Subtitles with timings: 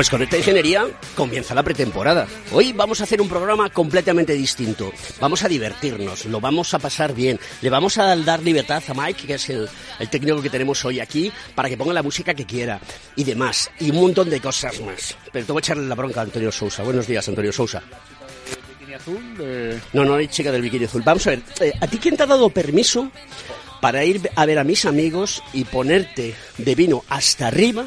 [0.00, 2.26] Pues con esta ingeniería comienza la pretemporada.
[2.52, 4.90] Hoy vamos a hacer un programa completamente distinto.
[5.20, 7.38] Vamos a divertirnos, lo vamos a pasar bien.
[7.60, 9.68] Le vamos a dar libertad a Mike, que es el,
[10.10, 12.80] técnico que tenemos hoy aquí, para que ponga la música que quiera
[13.14, 13.70] y demás.
[13.78, 15.18] Y un montón de cosas más.
[15.34, 16.82] Pero te voy a echarle la bronca a Antonio Sousa.
[16.82, 17.82] Buenos días, Antonio Sousa.
[18.78, 19.82] ¿Bikini azul?
[19.92, 21.02] No, no hay chica del bikini azul.
[21.04, 23.10] Vamos a ver, eh, ¿a ti quién te ha dado permiso
[23.82, 27.84] para ir a ver a mis amigos y ponerte de vino hasta arriba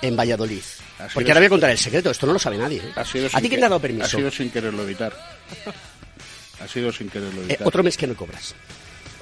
[0.00, 0.62] en Valladolid?
[1.12, 2.78] Porque ahora voy a contar el secreto, esto no lo sabe nadie.
[2.78, 2.92] ¿eh?
[3.32, 4.04] ¿A ti quién te ha dado permiso?
[4.04, 5.12] Ha sido sin quererlo evitar.
[6.60, 7.66] ha sido sin quererlo eh, evitar.
[7.66, 8.54] otro mes que no cobras.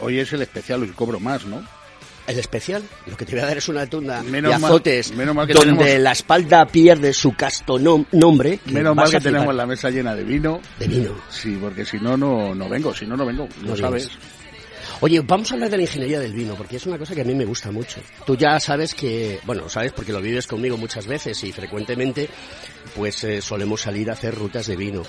[0.00, 1.66] Hoy es el especial, hoy cobro más, ¿no?
[2.26, 6.12] El especial, lo que te voy a dar es una tunda de azotes donde la
[6.12, 8.60] espalda pierde su casto nombre.
[8.64, 10.60] Menos mal que tenemos la mesa llena de vino.
[10.78, 11.14] De vino.
[11.28, 14.10] Sí, porque si no, no, no vengo, si no, no vengo, no, sabes.
[15.00, 17.24] Oye, vamos a hablar de la ingeniería del vino, porque es una cosa que a
[17.24, 18.00] mí me gusta mucho.
[18.26, 22.28] Tú ya sabes que, bueno, sabes porque lo vives conmigo muchas veces y frecuentemente,
[22.94, 25.02] pues eh, solemos salir a hacer rutas de vino.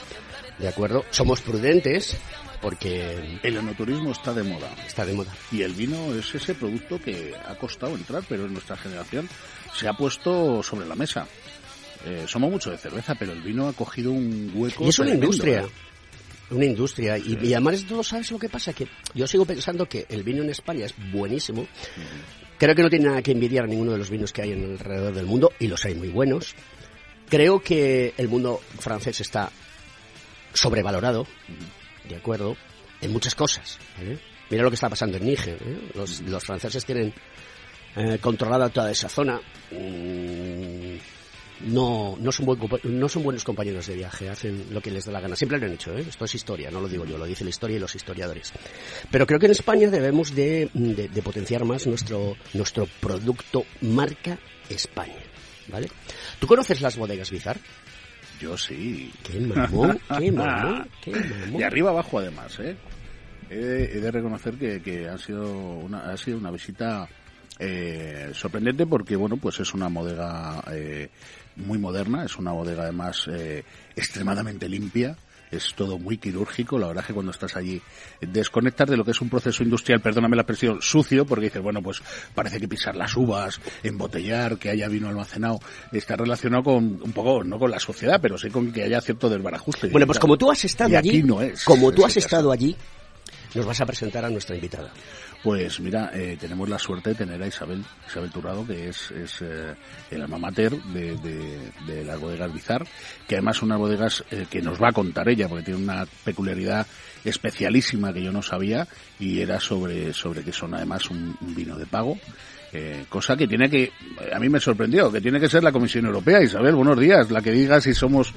[0.58, 1.03] ¿De acuerdo?
[1.11, 2.17] Somos prudentes
[2.61, 3.39] porque...
[3.43, 4.73] El enoturismo está de moda.
[4.88, 5.33] Está de moda.
[5.52, 9.30] Y el vino es ese producto que ha costado entrar, pero en nuestra generación
[9.75, 11.27] se ha puesto sobre la mesa.
[12.05, 14.86] Eh, somos mucho de cerveza, pero el vino ha cogido un hueco.
[14.86, 15.65] Y es una industria.
[16.52, 17.17] Una industria.
[17.17, 18.73] Y, y, además de todo, ¿sabes lo que pasa?
[18.73, 21.67] Que yo sigo pensando que el vino en España es buenísimo.
[22.58, 24.64] Creo que no tiene nada que envidiar a ninguno de los vinos que hay en
[24.64, 26.56] alrededor del mundo, y los hay muy buenos.
[27.30, 29.52] Creo que el mundo francés está
[30.54, 31.28] sobrevalorado,
[32.08, 32.56] ¿de acuerdo?
[33.02, 33.77] En muchas cosas.
[34.50, 35.58] Mira lo que está pasando en Níger.
[35.62, 35.92] ¿eh?
[35.95, 37.14] Los, los, franceses tienen
[37.95, 39.42] eh, controlada toda esa zona.
[39.72, 40.95] Mm,
[41.61, 42.45] no, no, son
[42.83, 45.36] no son buenos compañeros de viaje, hacen lo que les da la gana.
[45.36, 46.05] Siempre lo han hecho, ¿eh?
[46.08, 48.52] esto es historia, no lo digo yo, lo dice la historia y los historiadores.
[49.10, 50.70] Pero creo que en España debemos de,
[51.23, 54.38] potenciar más nuestro, nuestro producto marca
[54.70, 55.15] España.
[55.67, 55.89] ¿vale?
[56.39, 57.58] ¿Tú conoces las bodegas Bizar?
[58.39, 59.11] Yo sí.
[59.23, 59.99] ¡Qué mamón!
[60.20, 60.89] ¡Qué mamón!
[61.02, 61.58] ¡Qué mamón!
[61.58, 62.76] De arriba abajo, además, ¿eh?
[63.49, 67.08] He de, reconocer que, que ha, sido una, ha sido una visita
[67.60, 71.10] eh, sorprendente porque, bueno, pues es una bodega eh,
[71.55, 73.64] muy moderna, es una bodega además eh,
[73.95, 75.16] extremadamente limpia,
[75.52, 77.82] es todo muy quirúrgico, la verdad es que cuando estás allí
[78.21, 81.82] desconectas de lo que es un proceso industrial, perdóname la expresión, sucio, porque dices, bueno,
[81.82, 82.02] pues
[82.33, 85.60] parece que pisar las uvas, embotellar, que haya vino almacenado,
[85.92, 89.30] está relacionado con un poco, no con la sociedad, pero sí con que haya cierto
[89.30, 89.88] desbarajuste.
[89.89, 91.23] Bueno, pues como tú has estado allí,
[91.64, 92.76] como tú has estado allí,
[93.55, 94.92] nos vas a presentar a nuestra invitada.
[95.43, 99.42] Pues mira, eh, tenemos la suerte de tener a Isabel, Isabel Turrado, que es, es
[99.42, 99.76] eh,
[100.11, 101.16] el alma mater de,
[101.86, 102.86] de, las bodegas Bizar,
[103.27, 106.86] que además son bodegas eh, que nos va a contar ella, porque tiene una peculiaridad
[107.23, 108.88] especialísima que yo no sabía,
[109.20, 112.17] y era sobre, sobre que son además un vino de pago,
[112.77, 113.93] eh, cosa que tiene que,
[114.33, 117.41] a mí me sorprendió, que tiene que ser la Comisión Europea, Isabel, buenos días, la
[117.41, 118.33] que diga si somos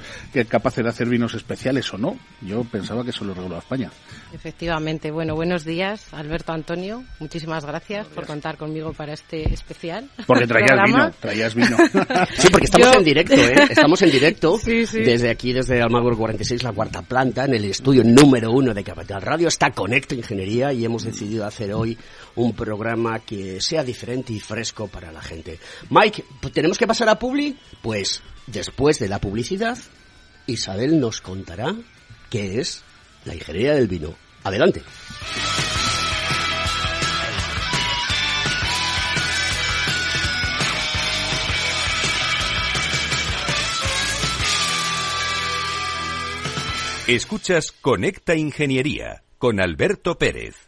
[0.49, 2.17] capaces de hacer vinos especiales o no.
[2.43, 3.91] Yo pensaba que eso lo regulaba España.
[4.33, 10.09] Efectivamente, bueno, buenos días, Alberto Antonio, muchísimas gracias por contar conmigo para este especial.
[10.25, 11.77] Porque traías vino, traías vino.
[12.37, 13.55] sí, porque estamos en directo, ¿eh?
[13.71, 18.53] Estamos en directo, desde aquí, desde Almagro 46, la cuarta planta, en el estudio número
[18.53, 21.99] uno de Capital Radio, está Conecto Ingeniería y hemos decidido hacer hoy
[22.39, 25.59] un programa que sea diferente y fresco para la gente.
[25.91, 27.59] Mike, ¿tenemos que pasar a Publi?
[27.83, 29.77] Pues después de la publicidad,
[30.47, 31.75] Isabel nos contará
[32.31, 32.83] qué es
[33.25, 34.15] la ingeniería del vino.
[34.45, 34.83] Adelante.
[47.09, 50.68] Escuchas Conecta Ingeniería con Alberto Pérez.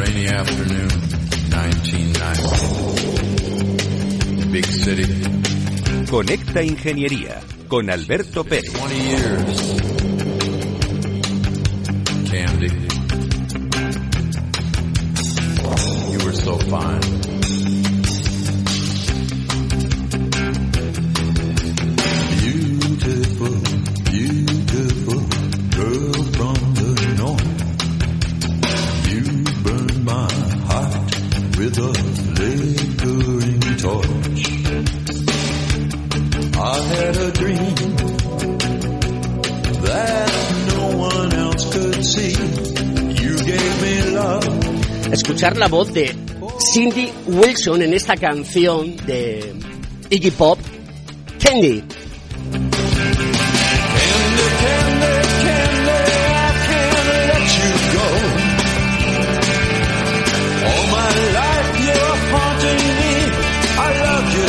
[0.00, 0.88] Afternoon,
[1.50, 4.50] 1990.
[4.50, 5.04] Big city.
[6.08, 8.72] Conecta Ingeniería con Alberto Pérez.
[8.72, 9.74] 20 years.
[12.30, 12.68] Candy.
[16.10, 17.81] You were so fine.
[45.12, 46.14] Escuchar la voz de
[46.72, 49.54] Cindy Wilson en esta canción de
[50.10, 50.58] Iggy Pop,
[51.42, 51.82] Candy.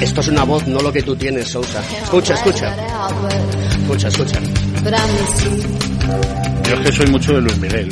[0.00, 1.82] Esto es una voz, no lo que tú tienes, Sousa.
[2.02, 2.74] Escucha, escucha.
[3.80, 4.40] Escucha, escucha.
[6.68, 7.88] Yo es que soy mucho de Luis Miguel.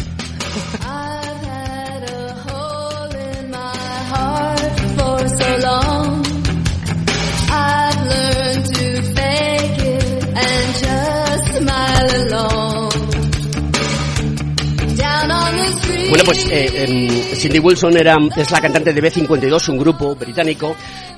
[16.09, 20.76] Bueno, pues eh, em, Cindy Wilson era, es la cantante de B-52, un grupo británico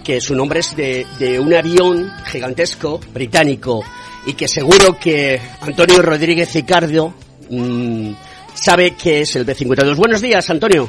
[0.08, 3.84] que su nombre es de, de un avión gigantesco británico
[4.25, 7.12] y que seguro que Antonio Rodríguez Icardio
[7.50, 8.12] mm,
[8.55, 9.96] sabe que es el B-52.
[9.96, 10.88] Buenos días, Antonio.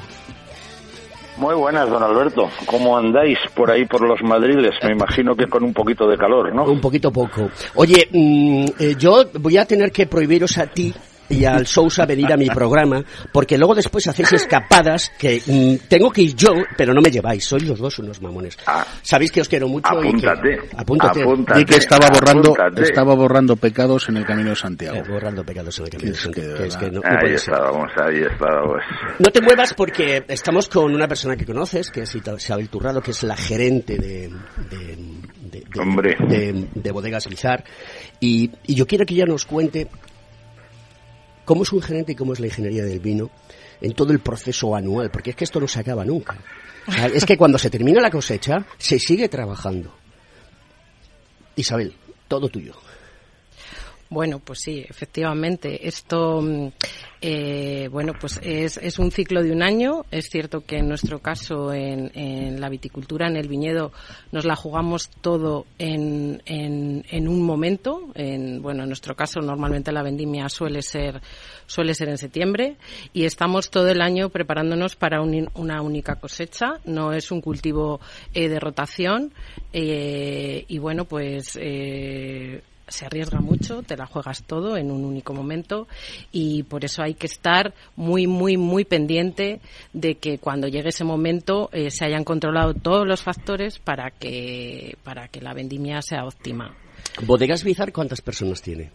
[1.35, 2.49] Muy buenas, don Alberto.
[2.65, 4.75] ¿Cómo andáis por ahí por los madriles?
[4.83, 6.63] Me imagino que con un poquito de calor, ¿no?
[6.63, 7.49] Un poquito poco.
[7.75, 10.93] Oye, mm, eh, yo voy a tener que prohibiros a ti
[11.29, 16.11] y al Sousa venir a mi programa, porque luego después hacéis escapadas que mm, tengo
[16.11, 18.57] que ir yo, pero no me lleváis, sois los dos unos mamones.
[18.65, 18.85] Ah.
[19.01, 21.61] Sabéis que os quiero mucho apúntate, y que, apúntate.
[21.61, 24.97] y que estaba borrando, estaba borrando pecados en el Camino de Santiago.
[24.97, 26.91] Eh, borrando pecados en el Camino de Santiago.
[26.91, 28.81] no, ahí estábamos, ahí estábamos.
[29.19, 33.11] No te muevas porque estamos con una persona que conoces, que es Isabel Turrado, que
[33.11, 34.29] es la gerente de,
[34.69, 34.97] de,
[36.27, 37.63] de, de Bodegas Bizar.
[38.19, 39.87] Y, y, yo quiero que ella nos cuente
[41.49, 43.31] cómo es un gerente y cómo es la ingeniería del vino
[43.81, 46.37] en todo el proceso anual, porque es que esto no se acaba nunca.
[47.11, 49.91] es que cuando se termina la cosecha, se sigue trabajando.
[51.55, 51.95] Isabel,
[52.27, 52.75] todo tuyo.
[54.09, 55.87] Bueno, pues sí, efectivamente.
[55.87, 56.67] Esto mm,
[57.21, 60.05] eh, bueno, pues es, es, un ciclo de un año.
[60.09, 63.91] Es cierto que en nuestro caso, en, en la viticultura, en el viñedo,
[64.31, 68.09] nos la jugamos todo en, en, en, un momento.
[68.15, 71.21] En, bueno, en nuestro caso, normalmente la vendimia suele ser,
[71.67, 72.77] suele ser en septiembre
[73.13, 76.79] y estamos todo el año preparándonos para una única cosecha.
[76.85, 77.99] No es un cultivo
[78.33, 79.33] eh, de rotación
[79.73, 85.33] eh, y bueno, pues eh, se arriesga mucho, te la juegas todo en un único
[85.33, 85.87] momento
[86.31, 89.59] y por eso hay que estar muy, muy, muy pendiente
[89.93, 94.97] de que cuando llegue ese momento eh, se hayan controlado todos los factores para que,
[95.03, 96.75] para que la vendimia sea óptima.
[97.25, 98.91] ¿Bodegas Bizar cuántas personas tiene?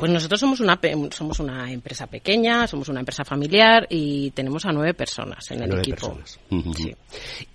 [0.00, 4.72] Pues nosotros somos una, somos una empresa pequeña, somos una empresa familiar y tenemos a
[4.72, 6.18] nueve personas en el equipo.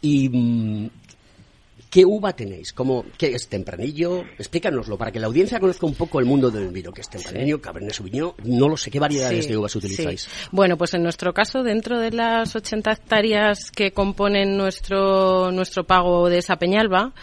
[0.01, 0.89] Y mm,
[1.95, 2.73] ¿Qué uva tenéis?
[2.73, 4.19] ¿Cómo, ¿Qué es tempranillo?
[4.37, 6.91] Explícanoslo para que la audiencia conozca un poco el mundo del vino.
[6.91, 7.61] ¿Qué es tempranillo?
[7.61, 8.33] Cabernet Sauvignon?
[8.43, 8.91] No lo sé.
[8.91, 10.23] ¿Qué variedades Sí, de uvas utilizáis?
[10.23, 10.29] sí.
[10.51, 16.27] Bueno, pues en nuestro caso, dentro de las 80 hectáreas que componen nuestro, nuestro pago
[16.27, 17.13] de esa Peñalba,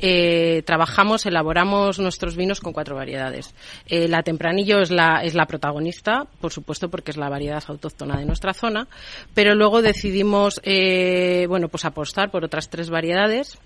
[0.00, 3.54] eh, trabajamos, elaboramos nuestros vinos con cuatro variedades.
[3.84, 8.18] Eh, la Tempranillo es la, es la protagonista, por supuesto, porque es la variedad autóctona
[8.18, 8.88] de nuestra zona,
[9.34, 13.58] pero luego decidimos, eh, bueno, pues apostar por otras tres variedades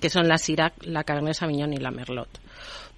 [0.00, 2.40] que son la Syrah, la Cabernet Sauvignon y la Merlot.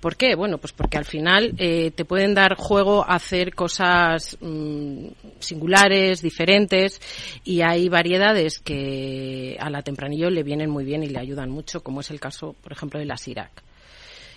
[0.01, 0.35] ¿Por qué?
[0.35, 5.07] Bueno, pues porque al final eh, te pueden dar juego a hacer cosas mm,
[5.39, 7.01] singulares, diferentes,
[7.45, 11.83] y hay variedades que a la tempranillo le vienen muy bien y le ayudan mucho,
[11.83, 13.51] como es el caso, por ejemplo, de la Syrah.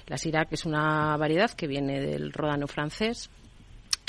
[0.07, 3.29] La Syrah es una variedad que viene del ródano francés,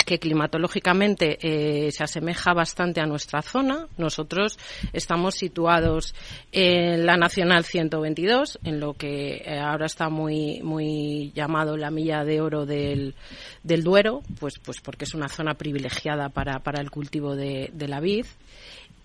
[0.03, 3.87] que climatológicamente eh, se asemeja bastante a nuestra zona.
[3.97, 4.57] Nosotros
[4.93, 6.13] estamos situados
[6.51, 12.23] en la Nacional 122, en lo que eh, ahora está muy muy llamado la milla
[12.23, 13.15] de oro del,
[13.63, 18.25] Duero, pues pues porque es una zona privilegiada para, para el cultivo de, la vid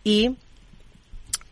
[0.05, 0.37] y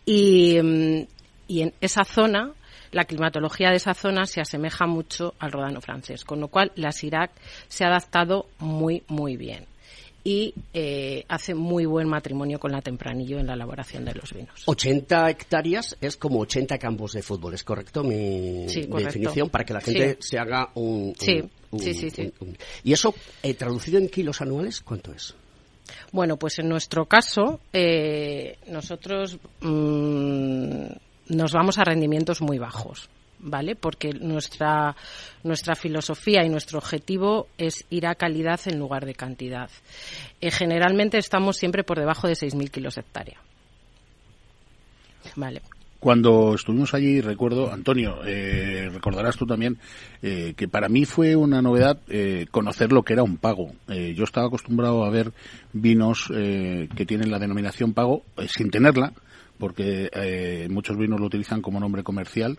[0.07, 1.07] y, mm,
[1.49, 2.53] y en esa zona
[2.95, 6.93] la climatología de esa zona se asemeja mucho al rodano francés, con lo cual la
[6.93, 7.31] Syrah
[7.69, 9.67] se ha adaptado muy, muy bien
[10.27, 14.63] y eh, hace muy buen matrimonio con la tempranillo en la elaboración de los vinos.
[14.65, 18.97] 80 hectáreas es como 80 campos de fútbol, ¿es correcto mi Sí, correcto.
[19.13, 19.51] definición?
[19.51, 20.29] Para que la gente Sí.
[20.31, 21.09] se haga un...
[21.09, 25.35] un- Sí, un- sí, sí, un- ¿Y eso, eh, traducido en kilos anuales, cuánto es?
[26.11, 30.87] Bueno, pues en nuestro caso, eh, nosotros mm,
[31.29, 33.77] nos vamos a rendimientos muy bajos, ¿vale?
[33.77, 34.97] Porque nuestra,
[35.43, 39.71] nuestra filosofía y nuestro objetivo es ir a calidad en lugar de cantidad.
[40.41, 43.39] Eh, generalmente estamos siempre por debajo de 6.000 kilos hectárea.
[45.37, 45.63] Vale.
[46.05, 49.79] Cuando estuvimos allí, recuerdo, Antonio, eh, recordarás tú también,
[50.21, 53.73] eh, que para mí fue una novedad eh, conocer lo que era un pago.
[53.89, 55.33] Eh, yo estaba acostumbrado a ver
[55.73, 59.15] vinos que tienen la denominación pago sin tenerla,
[59.59, 62.59] porque eh, muchos vinos lo utilizan como nombre comercial,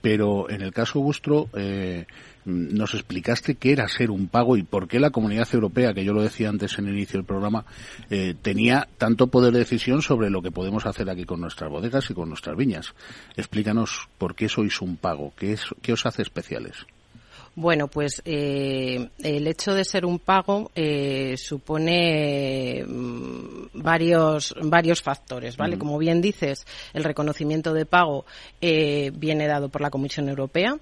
[0.00, 2.06] pero en el caso vuestro eh,
[2.44, 6.12] nos explicaste qué era ser un pago y por qué la Comunidad Europea, que yo
[6.12, 7.64] lo decía antes en el inicio del programa,
[8.10, 12.08] eh, tenía tanto poder de decisión sobre lo que podemos hacer aquí con nuestras bodegas
[12.10, 12.94] y con nuestras viñas.
[13.36, 16.86] Explícanos por qué sois un pago, qué, es, qué os hace especiales.
[17.58, 25.56] Bueno, pues eh, el hecho de ser un pago eh, supone mm, varios varios factores,
[25.56, 25.78] ¿vale?
[25.78, 28.26] Como bien dices, el reconocimiento de pago
[28.60, 30.78] eh, viene dado por la Comisión Europea.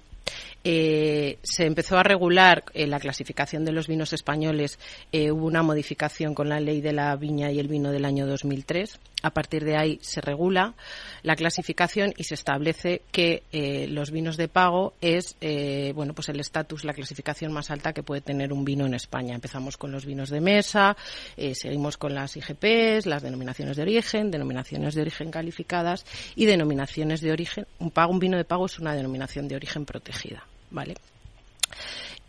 [0.63, 4.79] Eh, se empezó a regular eh, la clasificación de los vinos españoles.
[5.11, 8.25] eh, hubo una modificación con la ley de la viña y el vino del año
[8.25, 8.99] 2003.
[9.25, 10.75] A partir de ahí se regula
[11.23, 16.29] la clasificación y se establece que eh, los vinos de pago es eh, bueno pues
[16.29, 19.33] el estatus, la clasificación más alta que puede tener un vino en España.
[19.33, 20.95] Empezamos con los vinos de mesa,
[21.37, 26.05] eh, seguimos con las IGPs, las denominaciones de origen, denominaciones de origen calificadas
[26.35, 27.65] y denominaciones de origen.
[27.79, 30.93] Un pago, un vino de pago es una denominación de origen protegida, ¿vale?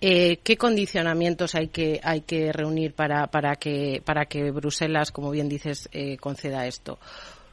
[0.01, 5.31] Eh, ¿Qué condicionamientos hay que, hay que reunir para, para, que, para que Bruselas, como
[5.31, 6.99] bien dices, eh, conceda esto?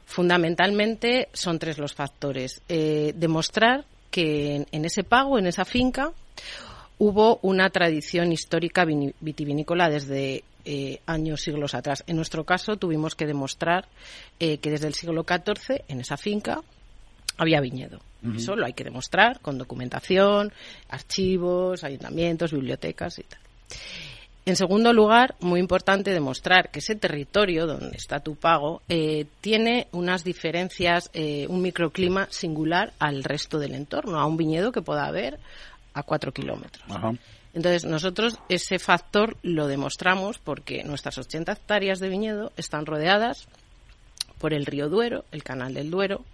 [0.04, 2.60] Fundamentalmente son tres los factores.
[2.68, 6.12] Eh, demostrar que en, ese pago, en esa finca,
[6.98, 10.44] hubo una tradición histórica vitivinícola desde
[11.06, 12.04] años, siglos atrás.
[12.06, 13.86] En nuestro caso tuvimos que demostrar
[14.38, 16.62] que desde el siglo XIV en esa finca
[17.36, 18.00] había viñedo.
[18.34, 20.50] Eso lo hay que demostrar con documentación,
[20.88, 23.40] archivos, ayuntamientos, bibliotecas y tal.
[24.46, 29.88] En segundo lugar, muy importante demostrar que ese territorio donde está tu pago eh, tiene
[29.92, 35.06] unas diferencias, eh, un microclima singular al resto del entorno, a un viñedo que pueda
[35.06, 35.38] haber
[35.94, 36.84] a cuatro kilómetros.
[36.88, 37.12] Ajá.
[37.54, 43.46] Entonces, nosotros ese factor lo demostramos porque nuestras 80 hectáreas de viñedo están rodeadas
[44.38, 46.24] por el río Duero, el canal del Duero,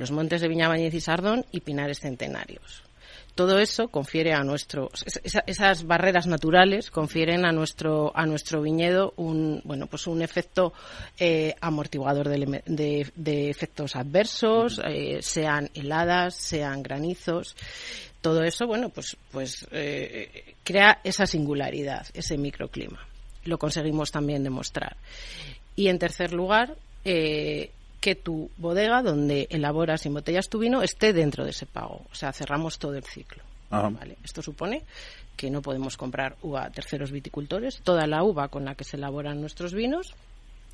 [0.00, 2.82] los montes de Viñabañez y Sardón y pinares centenarios.
[3.36, 8.60] Todo eso confiere a nuestro es- esa- esas barreras naturales confieren a nuestro a nuestro
[8.60, 10.72] viñedo un bueno pues un efecto
[11.18, 17.54] eh, amortiguador de, eleme- de- de efectos adversos eh, sean heladas sean granizos.
[18.20, 23.06] Todo eso bueno pues pues eh, crea esa singularidad ese microclima.
[23.44, 24.96] Lo conseguimos también demostrar.
[25.76, 31.12] Y en tercer lugar eh, que tu bodega donde elaboras y embotellas tu vino esté
[31.12, 32.02] dentro de ese pago.
[32.10, 33.42] O sea cerramos todo el ciclo.
[33.70, 34.16] ¿vale?
[34.24, 34.82] esto supone
[35.36, 37.80] que no podemos comprar uva a terceros viticultores.
[37.82, 40.14] Toda la uva con la que se elaboran nuestros vinos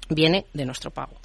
[0.08, 1.16] viene de nuestro pago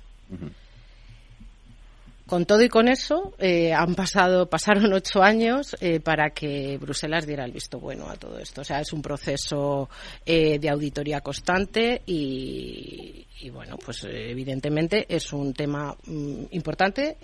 [2.25, 7.27] Con todo y con eso, eh, han pasado, pasaron ocho años eh, para que Bruselas
[7.27, 8.61] diera el visto bueno a todo esto.
[8.61, 9.89] O sea, es un proceso
[10.25, 17.17] eh, de auditoría constante y, y, bueno, pues evidentemente es un tema mm, importante.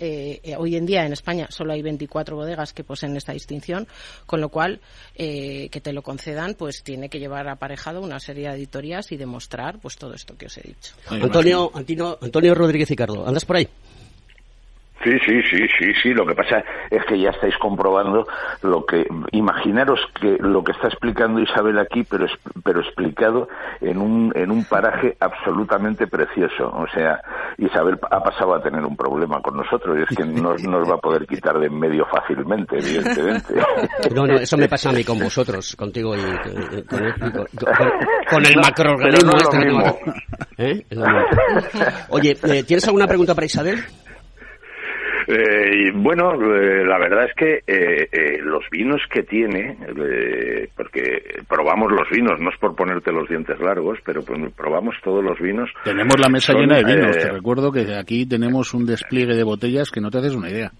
[0.58, 3.86] hoy en día en España solo hay 24 bodegas que poseen esta distinción,
[4.26, 4.80] con lo cual
[5.16, 9.78] que te lo concedan, pues tiene que llevar aparejado una serie de auditorías y demostrar
[9.80, 10.94] pues todo esto que os he dicho.
[11.06, 13.68] Antonio, Antino, Antonio Rodríguez y Carlos, ¿andas por ahí?
[15.04, 16.14] Sí, sí, sí, sí, sí.
[16.14, 18.26] Lo que pasa es que ya estáis comprobando
[18.62, 19.06] lo que.
[19.32, 22.26] Imaginaros que lo que está explicando Isabel aquí, pero
[22.64, 23.48] pero explicado
[23.80, 26.68] en un en un paraje absolutamente precioso.
[26.68, 27.20] O sea,
[27.58, 30.94] Isabel ha pasado a tener un problema con nosotros y es que no nos va
[30.96, 33.54] a poder quitar de en medio fácilmente, evidentemente.
[34.14, 36.20] No, no, eso me pasa a mí con vosotros, contigo y
[36.86, 39.32] con, el, macroorganismo.
[39.36, 39.68] este.
[40.56, 40.86] ¿Eh?
[42.08, 43.84] Oye, eh, ¿tienes alguna pregunta para Isabel?
[45.30, 51.42] Eh, bueno, eh, la verdad es que eh, eh los vinos que tiene, eh, porque
[51.46, 55.38] probamos los vinos, no es por ponerte los dientes largos, pero pues, probamos todos los
[55.38, 55.68] vinos.
[55.84, 57.18] Tenemos la mesa llena de vinos.
[57.18, 60.72] Te recuerdo que aquí tenemos un despliegue de botellas que no te haces una idea.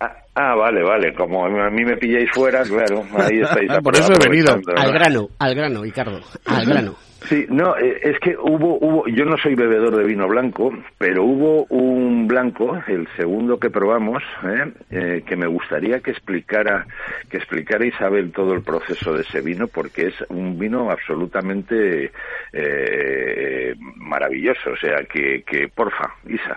[0.00, 1.14] Ah, ah, vale, vale.
[1.14, 3.70] Como a mí me pilláis fuera, claro, ahí estáis.
[3.82, 4.58] Por eso he venido.
[4.76, 6.96] Al grano, al grano, Ricardo, al grano.
[7.28, 11.24] Sí, no, eh, es que hubo, hubo, yo no soy bebedor de vino blanco, pero
[11.24, 14.72] hubo un blanco, el segundo que probamos, ¿eh?
[14.90, 16.86] Eh, que me gustaría que explicara,
[17.28, 22.12] que explicara Isabel todo el proceso de ese vino, porque es un vino absolutamente
[23.96, 26.56] maravilloso, o sea, que, que porfa, Isa,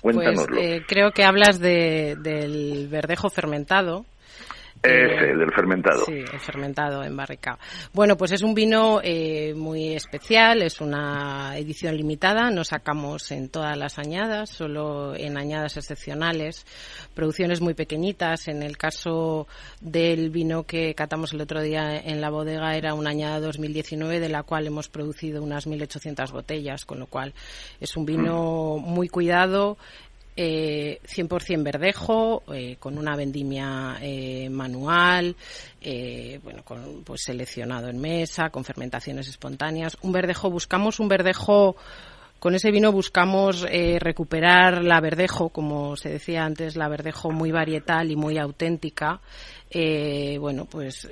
[0.00, 0.56] pues, cuéntanoslo.
[0.56, 2.88] Pues, creo que hablas de, del
[3.30, 4.04] fermentado,
[4.82, 6.04] ese, el del fermentado.
[6.04, 7.58] Sí, el fermentado en barrica.
[7.92, 13.48] Bueno, pues es un vino eh, muy especial, es una edición limitada, no sacamos en
[13.48, 16.66] todas las añadas, solo en añadas excepcionales,
[17.14, 18.48] producciones muy pequeñitas.
[18.48, 19.46] En el caso
[19.80, 24.28] del vino que catamos el otro día en la bodega era una añada 2019 de
[24.28, 27.34] la cual hemos producido unas 1.800 botellas, con lo cual
[27.80, 28.82] es un vino mm.
[28.82, 29.78] muy cuidado,
[30.36, 35.34] eh, 100% verdejo, eh, con una vendimia eh, manual,
[35.80, 39.96] eh, bueno, con, pues seleccionado en mesa, con fermentaciones espontáneas.
[40.02, 41.76] Un verdejo, buscamos un verdejo,
[42.38, 47.50] con ese vino buscamos eh, recuperar la verdejo, como se decía antes, la verdejo muy
[47.50, 49.20] varietal y muy auténtica.
[50.38, 51.08] Bueno, pues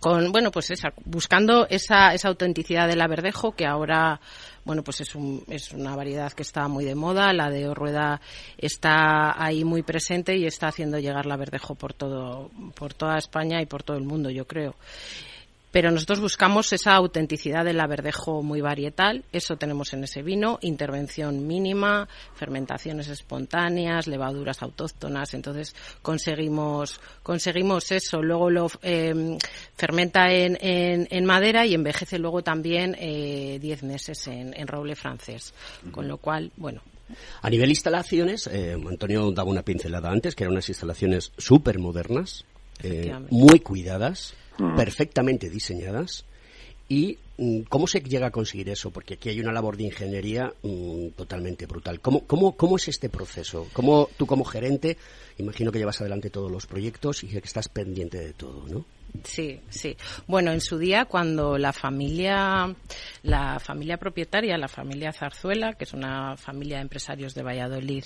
[0.00, 4.20] con, bueno, pues esa, buscando esa, esa autenticidad de la verdejo que ahora
[4.64, 7.32] bueno, pues es, un, es una variedad que está muy de moda.
[7.32, 8.20] La de Orrueda
[8.56, 13.60] está ahí muy presente y está haciendo llegar la verdejo por todo, por toda España
[13.60, 14.74] y por todo el mundo, yo creo
[15.74, 21.48] pero nosotros buscamos esa autenticidad del verdejo muy varietal, eso tenemos en ese vino, intervención
[21.48, 22.06] mínima,
[22.36, 29.36] fermentaciones espontáneas, levaduras autóctonas, entonces conseguimos conseguimos eso, luego lo em,
[29.74, 35.54] fermenta en, en, madera y envejece luego también 10 eh, meses en, en roble francés,
[35.90, 36.82] con lo cual, bueno,
[37.42, 42.44] a nivel instalaciones, eh, Antonio daba una pincelada antes, que eran unas instalaciones súper modernas,
[42.80, 44.34] eh, muy cuidadas,
[44.76, 46.24] perfectamente diseñadas.
[46.88, 48.90] ¿Y mm, cómo se llega a conseguir eso?
[48.90, 52.00] Porque aquí hay una labor de ingeniería mm, totalmente brutal.
[52.00, 53.66] ¿Cómo, cómo, ¿Cómo es este proceso?
[53.72, 54.98] ¿Cómo tú como gerente,
[55.38, 58.84] imagino que llevas adelante todos los proyectos y que estás pendiente de todo, ¿no?
[59.22, 59.96] Sí, sí.
[60.26, 62.74] Bueno, en su día, cuando la familia,
[63.22, 68.04] la familia propietaria, la familia Zarzuela, que es una familia de empresarios de Valladolid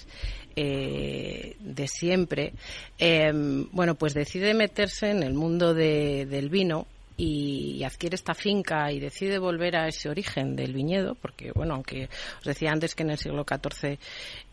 [0.54, 2.52] eh, de siempre,
[2.98, 3.32] eh,
[3.72, 6.86] bueno, pues decide meterse en el mundo del vino
[7.18, 12.08] y, adquiere esta finca y decide volver a ese origen del viñedo, porque, bueno, aunque
[12.38, 13.98] os decía antes que en el siglo XIV eh,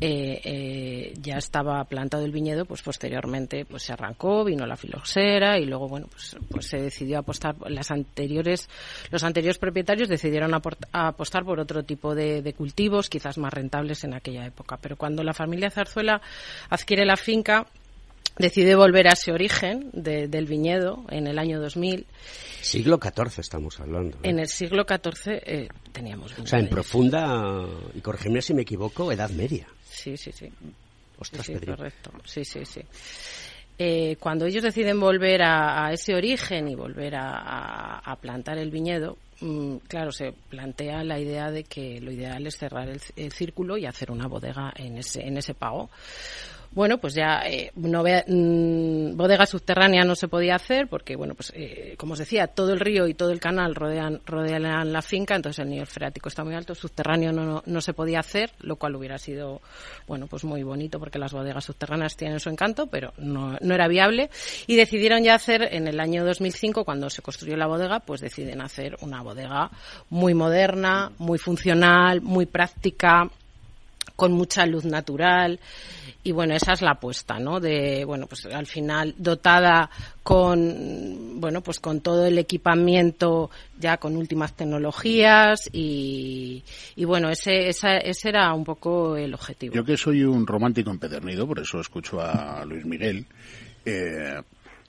[0.01, 5.65] eh, ya estaba plantado el viñedo, pues posteriormente pues se arrancó, vino la filoxera y
[5.65, 8.67] luego, bueno, pues, pues se decidió apostar, las anteriores,
[9.11, 14.15] los anteriores propietarios decidieron apostar por otro tipo de, de cultivos, quizás más rentables en
[14.15, 14.77] aquella época.
[14.81, 16.19] Pero cuando la familia Zarzuela
[16.69, 17.67] adquiere la finca,
[18.37, 22.05] decide volver a ese origen del viñedo en el año 2000.
[22.61, 24.17] Siglo XIV estamos hablando.
[24.23, 29.11] En el siglo XIV eh, teníamos O sea, en profunda, y corregirme si me equivoco,
[29.11, 29.67] Edad Media.
[29.83, 30.49] Sí, sí, sí.
[31.17, 32.11] Ostras, sí, correcto.
[32.25, 32.81] Sí, sí, sí.
[33.77, 39.77] Eh, cuando ellos deciden volver a, ese origen y volver a, plantar el viñedo, mm,
[39.87, 43.85] claro, se plantea la idea de que lo ideal es cerrar el, el, círculo y
[43.85, 45.89] hacer una bodega en ese, en ese pago
[46.75, 51.53] bueno, pues ya eh, no mm, bodega subterránea no se podía hacer porque, bueno, pues
[51.55, 55.35] eh, como os decía, todo el río y todo el canal rodean, rodean la finca,
[55.35, 58.97] entonces el nivel freático está muy alto, subterráneo no, no, se podía hacer, lo cual
[58.97, 59.61] hubiera sido,
[60.05, 63.87] bueno, pues muy bonito porque las bodegas subterráneas tienen su encanto, pero no, no era
[63.87, 64.29] viable.
[64.67, 68.61] Y decidieron ya hacer en el año 2005, cuando se construyó la bodega, pues deciden
[68.61, 69.71] hacer una bodega
[70.09, 73.29] muy moderna, muy funcional, muy práctica,
[74.15, 75.59] con mucha luz natural
[76.25, 79.91] y bueno esa es la apuesta no de bueno pues al final dotada
[80.23, 86.63] con bueno pues con todo el equipamiento ya con últimas tecnologías y,
[86.95, 89.75] y bueno ese ese era un poco el objetivo.
[89.75, 93.27] Yo que soy un romántico empedernido por eso escucho a Luis Miguel
[93.85, 94.41] eh,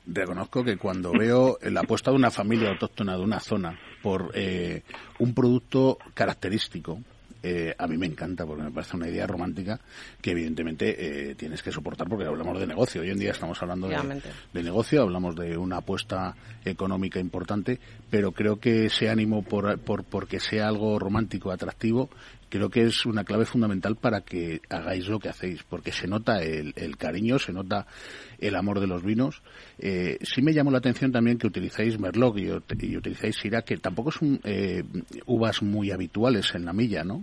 [0.06, 4.84] reconozco que cuando veo la apuesta de una familia autóctona de una zona por eh,
[5.18, 6.98] un producto característico
[7.48, 9.78] eh, a mí me encanta porque me parece una idea romántica
[10.20, 13.02] que evidentemente eh, tienes que soportar porque hablamos de negocio.
[13.02, 17.78] Hoy en día estamos hablando de, negocio, hablamos de una apuesta económica importante,
[18.10, 22.10] pero creo que ese ánimo por, por porque sea algo romántico, atractivo,
[22.48, 26.42] creo que es una clave fundamental para que hagáis lo que hacéis, porque se nota
[26.42, 27.86] el, cariño, se nota
[28.38, 29.42] el amor de los vinos.
[29.78, 34.10] Eh, sí me llamó la atención también que utilizáis Merlot y, utilizáis Syrah, que tampoco
[34.10, 34.82] son eh,
[35.26, 37.22] uvas muy habituales en la milla, ¿no?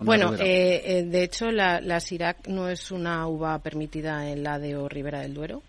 [0.00, 4.88] bueno, eh, de hecho la, la Syrah no es una uva permitida en la DO
[4.88, 5.62] Ribera del Duero.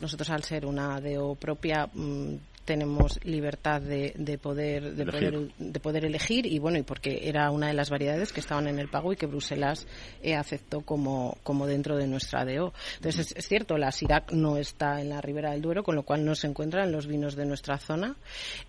[0.00, 2.34] Nosotros, al ser una DO propia, mm,
[2.66, 7.50] tenemos libertad de, de poder de poder de poder elegir y bueno y porque era
[7.50, 9.86] una de las variedades que estaban en el pago y que Bruselas
[10.22, 15.00] eh, aceptó como como dentro de nuestra ADO entonces es, cierto la Sirac no está
[15.00, 17.46] en la Ribera del Duero con lo cual no se encuentra en los vinos de
[17.46, 18.16] nuestra zona.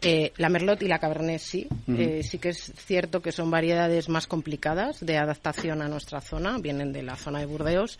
[0.01, 1.67] Eh, la Merlot y la Cabernet sí.
[1.87, 6.57] Eh, sí que es cierto que son variedades más complicadas de adaptación a nuestra zona
[6.59, 7.99] vienen de la zona de Burdeos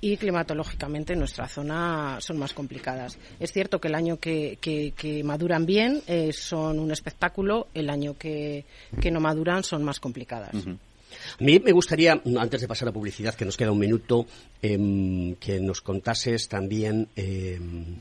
[0.00, 3.18] y climatológicamente en nuestra zona son más complicadas.
[3.38, 7.90] Es cierto que el año que, que, que maduran bien eh, son un espectáculo, el
[7.90, 8.64] año que,
[9.12, 10.54] no maduran son más complicadas.
[10.54, 14.26] A mí me gustaría, antes de pasar a publicidad, que nos queda un minuto,
[14.62, 17.96] em, que nos contases también em,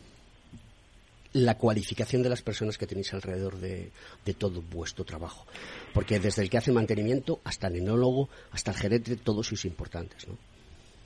[1.33, 3.91] la cualificación de las personas que tenéis alrededor de,
[4.25, 5.45] de, todo vuestro trabajo.
[5.93, 10.27] Porque desde el que hace mantenimiento hasta el enólogo, hasta el gerente, todos sois importantes,
[10.27, 10.37] ¿no?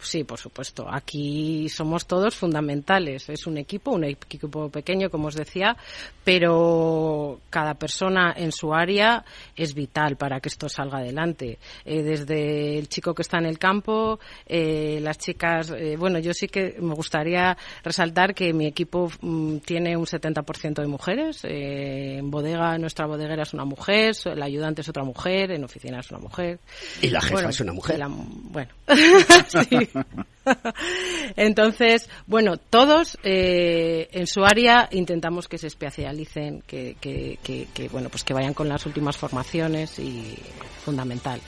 [0.02, 0.88] Sí, por supuesto.
[0.90, 3.28] Aquí somos todos fundamentales.
[3.30, 5.76] Es un equipo, un equipo pequeño, como os decía,
[6.24, 11.60] pero cada persona en su área es vital para que esto salga adelante.
[11.84, 15.72] Eh, desde el chico que está en el campo, eh, las chicas.
[15.76, 20.82] Eh, bueno, yo sí que me gustaría resaltar que mi equipo mm, tiene un 70%
[20.82, 21.42] de mujeres.
[21.44, 26.10] en bodega, nuestra bodeguera es una mujer, el ayudante es otra mujer, en oficina es
[26.10, 26.60] una mujer.
[27.02, 28.00] Y la jefa es una mujer.
[28.08, 28.72] bueno,
[29.48, 29.89] sí.
[31.36, 38.24] Entonces, bueno, todos eh, en su área intentamos que se especialicen, que, que, bueno, pues
[38.24, 40.38] que vayan con las últimas formaciones y
[40.84, 41.40] fundamental.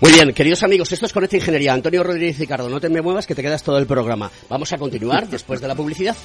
[0.00, 1.74] Muy bien, queridos amigos, esto es Conecta Ingeniería.
[1.74, 4.30] Antonio Rodríguez Ricardo, no te me muevas que te quedas todo el programa.
[4.48, 6.16] Vamos a continuar después de la publicidad.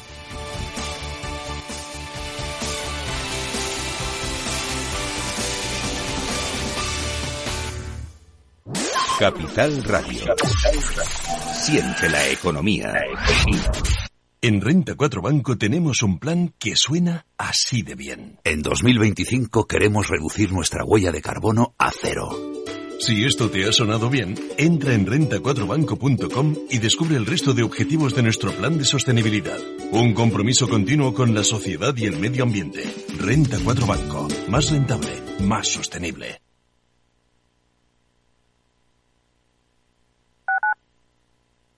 [9.19, 10.35] Capital Radio.
[11.53, 12.93] Siente la economía.
[14.41, 18.39] En Renta 4 Banco tenemos un plan que suena así de bien.
[18.43, 22.29] En 2025 queremos reducir nuestra huella de carbono a cero.
[22.99, 28.15] Si esto te ha sonado bien, entra en renta4banco.com y descubre el resto de objetivos
[28.15, 29.59] de nuestro plan de sostenibilidad.
[29.91, 32.83] Un compromiso continuo con la sociedad y el medio ambiente.
[33.19, 34.27] Renta 4 Banco.
[34.49, 36.42] Más rentable, más sostenible.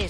[0.00, 0.09] es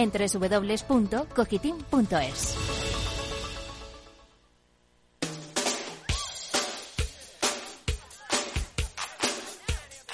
[0.09, 2.57] www.cogitim.es.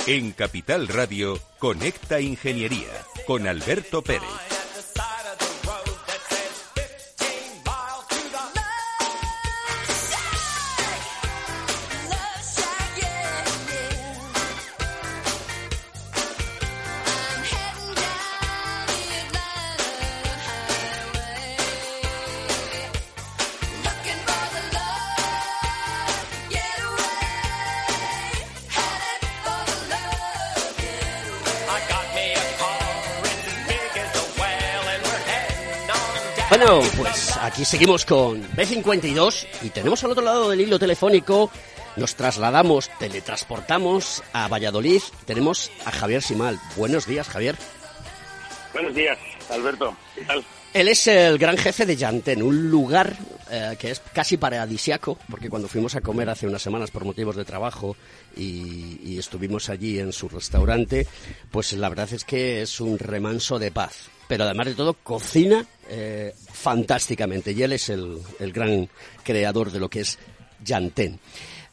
[0.07, 2.87] En Capital Radio, Conecta Ingeniería
[3.25, 4.56] con Alberto Pérez.
[37.47, 41.49] Aquí seguimos con B52 y tenemos al otro lado del hilo telefónico,
[41.95, 46.59] nos trasladamos, teletransportamos a Valladolid, tenemos a Javier Simal.
[46.75, 47.55] Buenos días, Javier.
[48.73, 49.17] Buenos días,
[49.49, 49.95] Alberto.
[50.13, 50.43] ¿Qué tal?
[50.73, 53.15] Él es el gran jefe de Yanten, un lugar
[53.49, 57.37] eh, que es casi paradisiaco, porque cuando fuimos a comer hace unas semanas por motivos
[57.37, 57.95] de trabajo
[58.35, 61.07] y, y estuvimos allí en su restaurante,
[61.49, 64.09] pues la verdad es que es un remanso de paz.
[64.27, 68.89] Pero además de todo, cocina eh, fantásticamente y él es el, el gran
[69.23, 70.19] creador de lo que es
[70.63, 71.19] Yanten.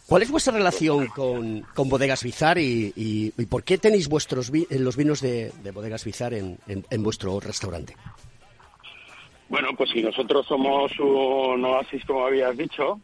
[0.06, 4.66] ¿Cuál es vuestra relación con, con Bodegas Bizar y, y- por qué tenéis vuestros vi-
[4.70, 7.96] eh, los vinos de, de Bodegas Bizar en- en vuestro restaurante?
[9.48, 13.00] Bueno, pues si nosotros somos un oasis, como habías dicho,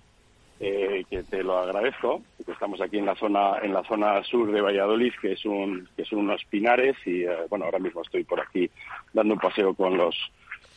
[0.61, 4.53] eh, que te lo agradezco, que estamos aquí en la zona en la zona sur
[4.53, 8.25] de Valladolid, que es un que son unos pinares y eh, bueno, ahora mismo estoy
[8.25, 8.70] por aquí
[9.12, 10.14] dando un paseo con los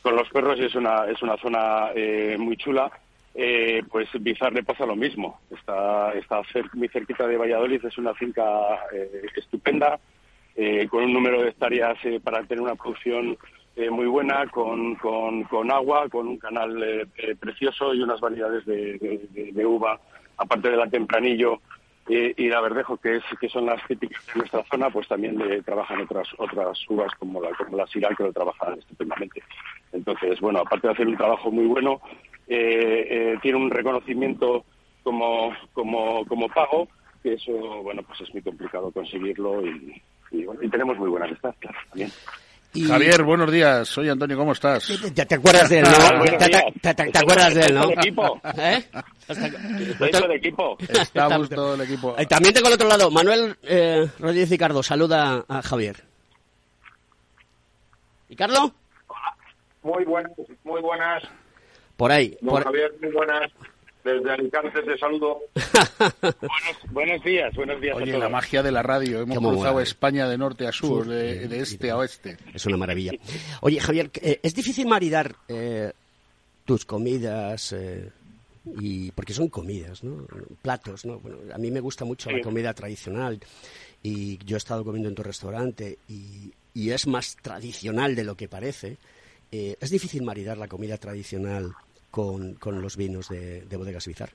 [0.02, 2.92] con los perros y es una es una zona eh, muy chula.
[3.36, 5.42] Eh, pues Bizar le pasa lo mismo.
[5.50, 8.44] Está está cer- muy cerquita de Valladolid, es una finca
[8.94, 10.00] eh, estupenda
[10.56, 13.36] eh, con un número de hectáreas para tener una producción
[13.76, 18.20] eh, muy buena, con, con, con agua, con un canal eh, eh, precioso y unas
[18.20, 20.00] variedades de, uva,
[20.38, 21.60] aparte de la tempranillo
[22.08, 25.38] eh, y la verdejo, que, es, que son las típicas de nuestra zona, pues también
[25.66, 29.42] trabajan otras otras uvas como la, como la Syrah, que lo trabajan estupendamente.
[29.92, 32.02] Entonces, bueno, aparte de hacer un trabajo muy bueno,
[32.48, 34.66] tiene un reconocimiento
[35.04, 36.88] como, como, como pago,
[37.24, 37.52] que eso,
[37.84, 42.12] bueno, pues es muy complicado conseguirlo y, bueno, y tenemos muy buena amistad, claro, también.
[42.76, 43.88] Javier, buenos días.
[43.88, 44.88] Soy Antonio, ¿cómo estás?
[45.14, 46.24] ¿Te, te acuerdas de él, Ah, no?
[46.26, 47.88] ¿Te, te- te- te- acuerdas de él, no?
[47.88, 48.42] De equipo.
[48.58, 48.84] ¿Eh?
[49.28, 50.78] Estoy todo de equipo.
[50.80, 52.16] Estamos todo el equipo.
[52.18, 56.04] Eh, También tengo al otro lado, Manuel eh, Rodríguez Ricardo, saluda a Javier.
[58.30, 58.74] ¿Ricardo?
[59.84, 60.32] Muy buenas,
[60.64, 61.24] muy buenas.
[61.96, 62.36] Por ahí.
[62.42, 63.52] Don por- Javier, muy buenas.
[64.04, 65.40] Desde Alicante te saludo.
[66.42, 68.20] buenos, buenos días, buenos días Oye, a todos.
[68.24, 69.22] la magia de la radio.
[69.22, 69.84] Hemos cruzado mola.
[69.84, 72.38] España de norte a sur, de, de este a oeste.
[72.54, 73.14] Es una maravilla.
[73.62, 75.92] Oye, Javier, eh, ¿es difícil maridar eh,
[76.66, 77.72] tus comidas?
[77.74, 78.10] eh,
[78.66, 80.26] y porque son comidas, ¿no?
[80.62, 81.20] Platos, ¿no?
[81.20, 83.40] Bueno, a mí me gusta mucho la comida tradicional
[84.02, 88.36] y yo he estado comiendo en tu restaurante y, y es más tradicional de lo
[88.36, 88.98] que parece.
[89.52, 91.74] Eh, ¿Es difícil maridar la comida tradicional
[92.14, 94.30] con, con los vinos de, de Bodegas Bizar?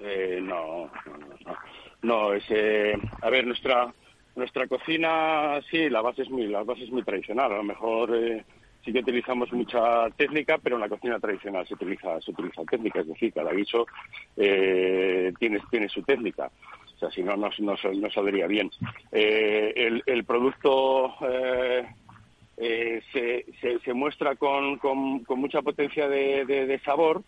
[0.00, 1.56] Eh, no, no, no,
[2.00, 2.32] no.
[2.32, 3.92] Es, eh, a ver, nuestra
[4.34, 7.52] nuestra cocina, sí, la base es muy la base es muy tradicional.
[7.52, 8.42] A lo mejor eh,
[8.82, 13.00] sí que utilizamos mucha técnica, pero en la cocina tradicional se utiliza se utiliza técnica,
[13.00, 13.86] es decir, cada guiso
[14.34, 16.50] eh, tiene tiene su técnica.
[16.96, 18.70] O sea, si no, no, no, no saldría bien.
[19.12, 21.86] Eh, el, el producto eh,
[22.60, 27.22] eh, se, se, se muestra con, con, mucha potencia de, de- de sabor,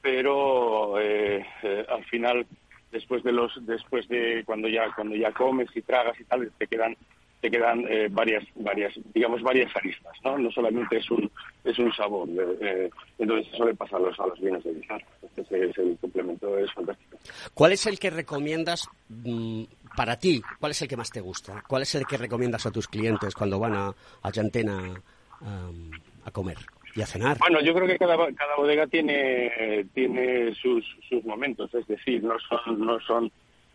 [0.00, 2.46] pero eh, eh, al final
[2.90, 6.66] después de los después de cuando ya cuando ya comes y tragas y tal te
[6.66, 6.96] quedan
[7.44, 11.30] te quedan eh, varias varias digamos varias aristas no no solamente es un
[11.62, 14.72] es un sabor eh, eh, entonces eso le pasa a los a los vinos de
[14.72, 15.04] Bizar
[15.36, 17.18] Ese es el complemento es fantástico
[17.52, 20.42] ¿Cuál es el que recomiendas mm, para ti?
[20.58, 21.62] ¿Cuál es el que más te gusta?
[21.66, 24.94] ¿Cuál es el que recomiendas a tus clientes cuando van a, a Llantena
[25.42, 25.90] am,
[26.24, 26.56] a comer
[26.96, 27.36] y a cenar?
[27.40, 32.36] Bueno, yo creo que cada, cada bodega tiene tiene sus, sus momentos, es decir, no
[32.48, 33.30] son no son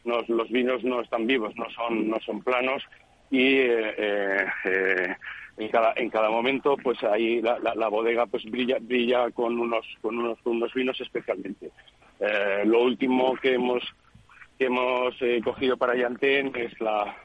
[0.06, 2.82] no- los vinos no están vivos, no son no son planos
[3.32, 5.16] y eh, eh, eh,
[5.60, 9.86] en cada en cada momento pues ahí la, la, bodega pues brilla brilla con unos
[10.02, 11.72] con unos con unos vinos especialmente.
[12.20, 13.84] Eh, lo último que hemos
[14.58, 17.16] que hemos eh, cogido para Yantén es la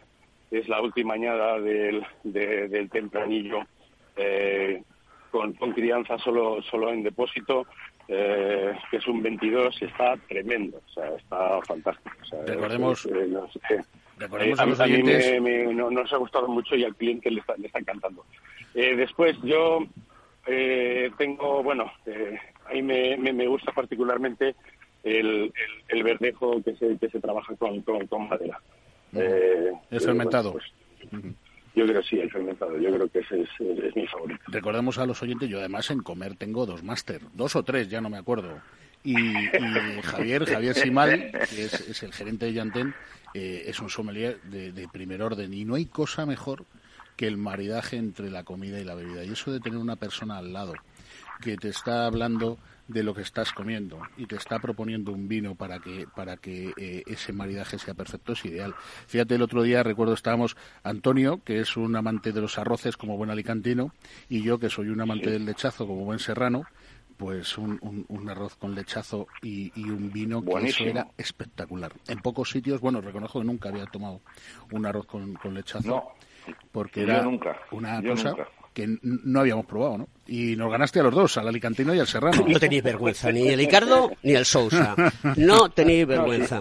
[0.50, 3.60] es la última añada del, del tempranillo
[4.16, 4.82] eh,
[5.30, 7.66] con, con, crianza solo solo en depósito
[8.06, 12.14] que es un 22 está tremendo o sea está fantástico
[12.46, 13.08] recordemos
[14.18, 17.40] Recordemos a, los a mí me, no, nos ha gustado mucho y al cliente le
[17.40, 18.24] está, le está encantando.
[18.74, 19.80] Eh, después, yo
[20.46, 24.54] eh, tengo, bueno, eh, ahí me, me, gusta particularmente
[25.02, 25.52] el,
[25.88, 28.60] el, verdejo que se, que se trabaja con, con, madera.
[29.14, 30.52] Eh, ¿El fermentado?
[30.52, 30.64] Pues,
[31.74, 32.78] yo creo que sí, el fermentado.
[32.78, 34.42] Yo creo que ese es, mi favorito.
[34.48, 38.00] Recordemos a los oyentes, yo además en comer tengo dos máster, dos o tres, ya
[38.00, 38.60] no me acuerdo.
[39.04, 39.14] Y,
[40.02, 42.94] Javier, Javier Simal, que es, es el gerente de Yantén,
[43.34, 46.64] eh, es un sommelier de, primer orden y no hay cosa mejor
[47.16, 49.24] que el maridaje entre la comida y la bebida.
[49.24, 50.74] Y eso de tener una persona al lado
[51.40, 55.56] que te está hablando de lo que estás comiendo y te está proponiendo un vino
[55.56, 58.74] para que para que eh, ese maridaje sea perfecto es ideal.
[59.08, 63.16] Fíjate el otro día recuerdo estábamos Antonio que es un amante de los arroces como
[63.16, 63.92] buen alicantino
[64.28, 66.66] y yo que soy un amante del lechazo como buen serrano
[67.16, 71.92] pues un, un, arroz con lechazo y, un vino que eso era espectacular.
[72.08, 74.20] En pocos sitios, bueno, reconozco que nunca había tomado
[74.72, 76.12] un arroz con, lechazo.
[76.72, 77.26] porque era
[77.70, 78.34] una cosa
[78.72, 80.08] que no habíamos probado, ¿no?
[80.26, 82.44] Y nos ganaste a los dos, al alicantino y al serrano.
[82.46, 84.96] No tenéis vergüenza, ni el Ricardo ni el Sousa.
[85.36, 86.60] No tenéis vergüenza.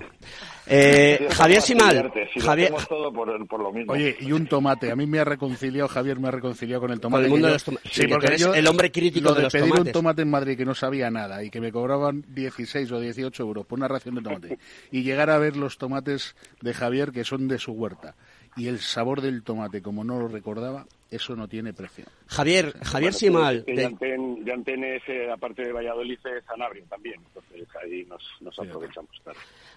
[0.67, 2.11] Eh, Javier Simal.
[2.39, 2.73] Javier...
[2.87, 3.93] Todo por, por, lo mismo.
[3.93, 4.91] Oye, y un tomate.
[4.91, 7.25] A mí me ha reconciliado, Javier me ha reconciliado con el tomate.
[7.25, 7.91] el mundo de los tomates.
[7.91, 10.65] Sí, porque eres el hombre crítico de, de los pedir un tomate en Madrid que
[10.65, 14.21] no sabía nada y que me cobraban 16 o 18 euros por una ración de
[14.21, 14.59] tomate
[14.91, 18.15] y llegar a ver los tomates de Javier que son de su huerta
[18.55, 22.05] y el sabor del tomate como no lo recordaba, eso no tiene precio.
[22.27, 23.63] Javier, Javier Simal.
[23.65, 23.83] De...
[23.85, 29.11] Eh, aparte de Valladolid, es Sanabria también, entonces ahí nos, aprovechamos.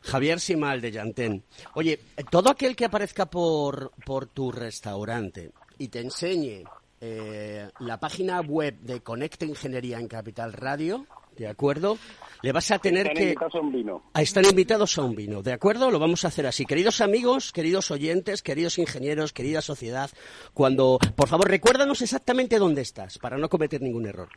[0.02, 1.42] Javier Simal de Yantén.
[1.74, 6.64] Oye, todo aquel que aparezca por, por tu restaurante y te enseñe
[7.00, 11.98] eh, la página web de Conecta Ingeniería en Capital Radio, ¿de acuerdo?
[12.42, 13.22] Le vas a tener que...
[13.22, 14.02] Invitados a un vino.
[14.14, 15.90] están invitados a un vino, ¿de acuerdo?
[15.90, 16.64] Lo vamos a hacer así.
[16.64, 20.10] Queridos amigos, queridos oyentes, queridos ingenieros, querida sociedad,
[20.54, 20.98] cuando...
[21.16, 24.28] Por favor, recuérdanos exactamente dónde estás, para no cometer ningún error.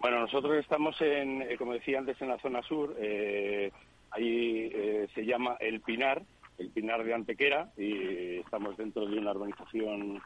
[0.00, 2.96] Bueno, nosotros estamos, en, eh, como decía antes, en la zona sur.
[2.98, 3.70] Eh,
[4.10, 6.22] ahí eh, se llama El Pinar,
[6.58, 10.20] el Pinar de Antequera, y estamos dentro de una urbanización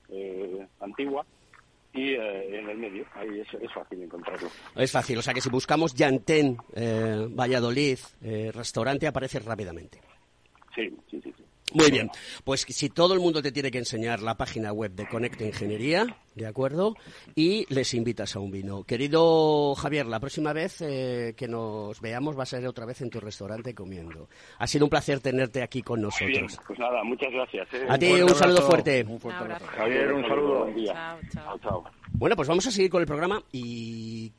[0.80, 1.24] antigua
[1.94, 3.06] y eh, en el medio.
[3.14, 4.48] Ahí es, fácil encontrarlo.
[4.74, 10.00] Es fácil, o sea que si buscamos Yantén, eh, Valladolid, eh, restaurante, aparece rápidamente.
[10.74, 11.43] Sí, sí, sí.
[11.72, 12.10] Muy bien,
[12.44, 16.16] pues si todo el mundo te tiene que enseñar la página web de Conecta Ingeniería,
[16.34, 16.94] ¿de acuerdo?
[17.34, 18.84] Y les invitas a un vino.
[18.84, 23.10] Querido Javier, la próxima vez eh, que nos veamos va a ser otra vez en
[23.10, 24.28] tu restaurante comiendo.
[24.58, 26.28] Ha sido un placer tenerte aquí con nosotros.
[26.28, 27.66] Bien, pues nada, muchas gracias.
[27.72, 27.86] ¿eh?
[27.88, 29.04] A ti un, saludo fuerte.
[29.76, 30.68] Javier, un saludo.
[30.84, 31.58] Chao, chao.
[31.60, 34.30] chao, Bueno, pues vamos a seguir con el programa y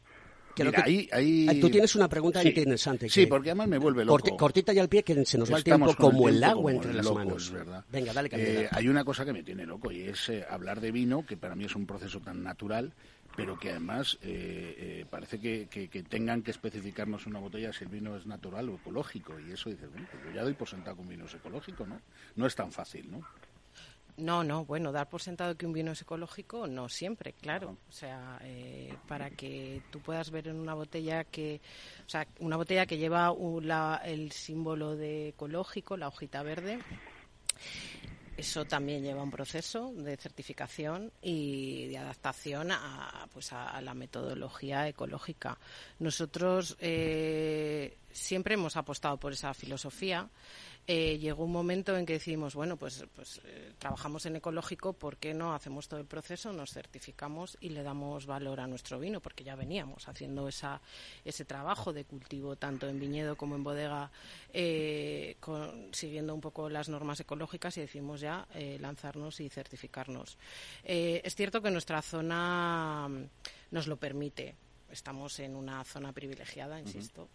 [1.11, 3.09] ahí, Tú tienes una pregunta interesante.
[3.09, 4.37] sí, porque además me vuelve loco.
[4.37, 7.11] cortita y al pie, que se nos va el tiempo como el, agua entre las
[7.11, 7.51] manos.
[7.51, 7.83] ¿verdad?
[7.91, 10.91] Venga, dale, eh, Hay una cosa que me tiene loco y es eh, hablar de
[10.91, 12.93] vino, que para mí es un proceso tan natural,
[13.35, 15.67] pero que además eh, eh, parece que,
[16.09, 19.39] tengan que especificarnos una botella si el vino es natural o ecológico.
[19.39, 21.85] Y eso dices, bueno, pues yo ya doy por sentado que un vino es ecológico,
[21.85, 21.99] ¿no?
[22.35, 23.21] No es tan fácil, ¿no?
[24.17, 27.77] No, no, bueno, dar por sentado que un vino es ecológico, no siempre, claro.
[27.89, 31.59] O sea, eh, para que tú puedas ver en una botella que,
[32.05, 33.33] o sea, una botella que lleva
[34.05, 36.79] el símbolo de ecológico, la hojita verde,
[38.37, 44.87] eso también lleva un proceso de certificación y de adaptación a, pues a, la metodología
[44.87, 45.57] ecológica.
[45.99, 50.27] Nosotros eh, siempre hemos apostado por esa filosofía
[50.87, 55.17] eh, llegó un momento en que decidimos, bueno, pues, pues eh, trabajamos en ecológico, ¿por
[55.17, 59.19] qué no hacemos todo el proceso, nos certificamos y le damos valor a nuestro vino?
[59.19, 60.79] Porque ya veníamos haciendo esa,
[61.23, 64.11] ese trabajo de cultivo tanto en viñedo como en bodega,
[64.53, 65.37] eh,
[65.91, 68.47] siguiendo un poco las normas ecológicas y decidimos ya
[68.79, 70.37] lanzarnos y certificarnos.
[70.83, 73.09] es cierto que nuestra zona
[73.71, 74.55] nos lo permite.
[74.91, 77.27] Estamos en una zona privilegiada, insisto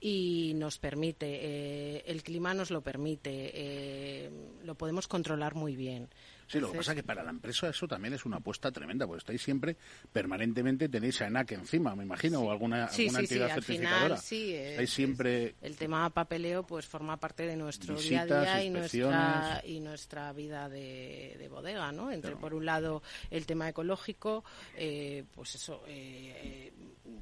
[0.00, 4.30] y nos permite, eh, el clima nos lo permite, eh,
[4.64, 6.08] lo podemos controlar muy bien.
[6.46, 9.06] Sí, lo que pasa es que para la empresa eso también es una apuesta tremenda,
[9.06, 9.76] porque estáis siempre,
[10.12, 13.62] permanentemente tenéis a ENAC encima, me imagino, o alguna, Sí, alguna sí, sí, entidad al
[13.62, 14.02] certificadora.
[14.02, 14.54] final sí.
[14.54, 15.54] es- estáis siempre...
[15.62, 19.78] El tema papeleo pues forma parte de nuestro Visitas, día a día y nuestra, y
[19.80, 22.10] nuestra vida de, de bodega, ¿no?
[22.10, 22.40] Entre, Claro.
[22.40, 24.42] por un lado, el tema ecológico,
[24.76, 26.72] eh, pues eso, eh, eh,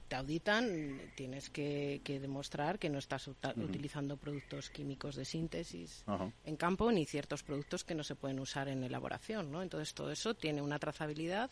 [0.09, 6.05] te auditan, tienes que, que demostrar que no estás utilizando productos químicos de síntesis
[6.45, 9.62] en campo ni ciertos productos que no se pueden usar en elaboración, ¿no?
[9.62, 11.51] Entonces todo eso tiene una trazabilidad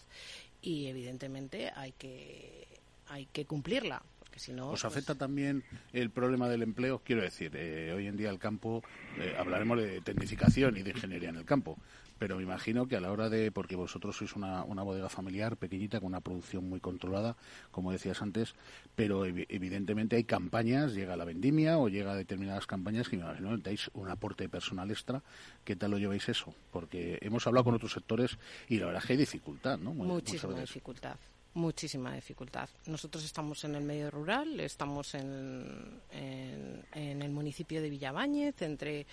[0.63, 2.67] y evidentemente hay que
[3.09, 5.63] hay que cumplirla, porque si no ¿Os pues, afecta también
[5.93, 7.01] el problema del empleo?
[7.05, 8.83] Quiero decir, eh, hoy en día el campo,
[9.19, 11.79] eh, hablaremos de tecnificación y de ingeniería en el campo,
[12.19, 15.57] pero me imagino que a la hora de, porque vosotros sois una, una bodega familiar
[15.57, 17.37] pequeñita con una producción muy controlada,
[17.71, 18.55] como decías antes,
[18.95, 23.23] pero evi- evidentemente hay campañas, llega la vendimia o llega a determinadas campañas que me
[23.25, 25.23] imagino que dais un aporte personal extra.
[25.65, 26.55] ¿Qué tal lo lleváis eso?
[26.73, 28.39] Porque hemos hablado con otros sectores
[28.69, 29.93] y la verdad es que hay dificultad, ¿no?
[29.93, 31.17] Muy- muchísima dificultad
[31.55, 37.89] muchísima dificultad nosotros estamos en el medio rural estamos en, en, en el municipio de
[37.89, 39.07] Villabáñez entre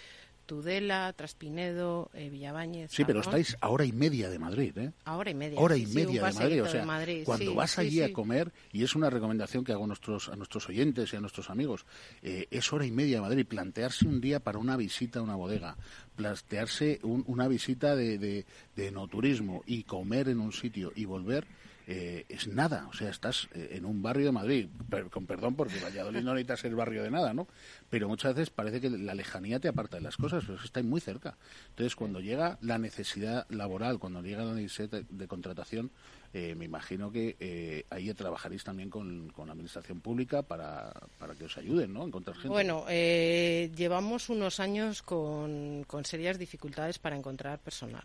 [0.45, 4.91] Tudela Traspinedo eh, Villabáñez Sí, pero estáis a hora y media de Madrid, ¿eh?
[5.05, 6.63] a hora y media hora y sí, media de Madrid.
[6.63, 9.71] O sea, Madrid, cuando sí, vas sí, allí a comer, y es una recomendación que
[9.71, 11.85] hago a nuestros, a nuestros oyentes y a nuestros amigos,
[12.21, 13.45] eh, es hora y media de Madrid.
[13.47, 15.77] Plantearse un día para una visita a una bodega,
[16.15, 21.05] plantearse un- una visita de, de, de no turismo y comer en un sitio y
[21.05, 21.45] volver.
[21.85, 24.67] Eh, es nada, o sea, estás eh, en un barrio de Madrid,
[25.11, 27.47] con perdón porque Valladolid no necesita ser barrio de nada, ¿no?
[27.89, 30.67] Pero muchas veces parece que la lejanía te aparta de las cosas, pero es que
[30.67, 31.37] estáis muy cerca.
[31.69, 35.91] Entonces, cuando llega la necesidad laboral, cuando llega la necesidad de contratación,
[36.33, 41.35] eh, me imagino que eh, ahí trabajaréis también con, con la administración pública para, para
[41.35, 42.03] que os ayuden, ¿no?
[42.03, 42.49] A encontrar gente.
[42.49, 48.03] Bueno, eh, llevamos unos años con, con serias dificultades para encontrar personal.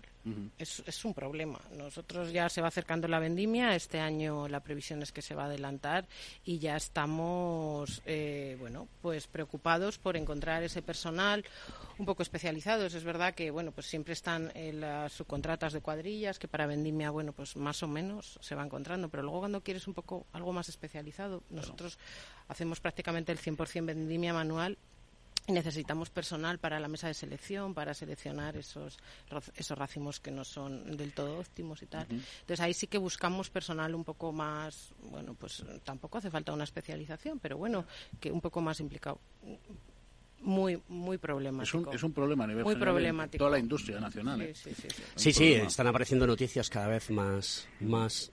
[0.59, 1.59] Es, es un problema.
[1.74, 3.74] Nosotros ya se va acercando la vendimia.
[3.74, 6.07] Este año la previsión es que se va a adelantar
[6.45, 11.45] y ya estamos, eh, bueno, pues preocupados por encontrar ese personal
[11.99, 12.94] un poco especializados.
[12.94, 17.11] Es verdad que, bueno, pues siempre están eh, las subcontratas de cuadrillas que para vendimia,
[17.11, 19.09] bueno, pues más o menos se va encontrando.
[19.09, 21.99] Pero luego cuando quieres un poco algo más especializado, nosotros
[22.49, 24.78] hacemos prácticamente el 100% vendimia manual
[25.49, 28.99] y necesitamos personal para la mesa de selección, para seleccionar esos,
[29.57, 32.07] esos racimos que no son del todo óptimos y tal.
[32.11, 36.64] Entonces ahí sí que buscamos personal un poco más, bueno, pues tampoco hace falta una
[36.64, 37.86] especialización, pero bueno,
[38.20, 39.18] que un poco más implicado.
[40.41, 41.78] Muy, muy es, problemático.
[41.91, 43.39] un, es un problema a nivel Muy general en problemático.
[43.39, 44.41] toda la industria nacional.
[44.43, 44.55] ¿eh?
[45.16, 48.30] Sí, sí, están apareciendo noticias cada vez más, más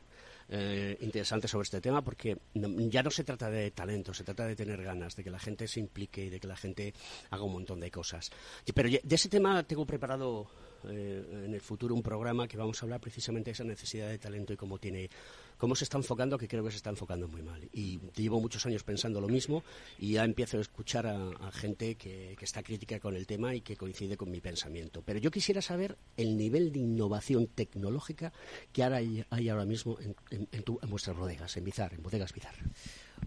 [0.50, 4.46] eh, interesantes sobre este tema porque no- ya no se trata de talento, se trata
[4.46, 6.94] de tener ganas, de que la gente se implique y de que la gente
[7.32, 8.30] haga un montón de cosas.
[8.74, 10.48] Pero de ese tema tengo preparado
[10.90, 14.18] eh, en el futuro un programa que vamos a hablar precisamente de esa necesidad de
[14.20, 15.10] talento y cómo tiene
[15.58, 17.62] cómo se está enfocando, que creo que se está enfocando muy mal.
[17.72, 19.64] Y llevo muchos años pensando lo mismo
[19.98, 23.62] y ya empiezo a escuchar a, gente que, que está crítica con el tema y
[23.62, 25.02] que coincide con mi pensamiento.
[25.02, 28.34] Pero yo quisiera saber el nivel de innovación tecnológica
[28.74, 32.04] que ahora hay, ahora mismo en, en- en tu- en vuestras bodegas, en Bizar, en
[32.04, 32.56] bodegas Bizar.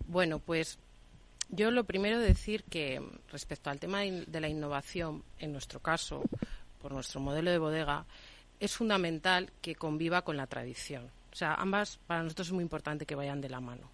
[0.07, 0.79] Bueno, pues
[1.49, 3.03] yo lo primero decir que
[3.33, 6.23] respecto al tema de la innovación, en nuestro caso,
[6.79, 8.07] por nuestro modelo de bodega,
[8.61, 11.11] es fundamental que conviva con la tradición.
[11.33, 13.91] O sea, ambas para nosotros es muy importante que vayan de la mano.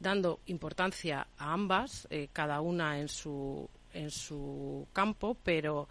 [0.00, 5.88] Dando importancia a ambas, eh, cada una en su, en su campo, pero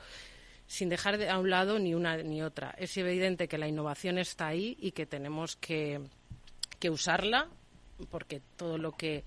[0.65, 2.73] sin dejar de a un lado ni una ni otra.
[2.77, 6.01] Es evidente que la innovación está ahí y que tenemos que,
[6.79, 7.47] que usarla
[8.09, 9.23] porque todo lo que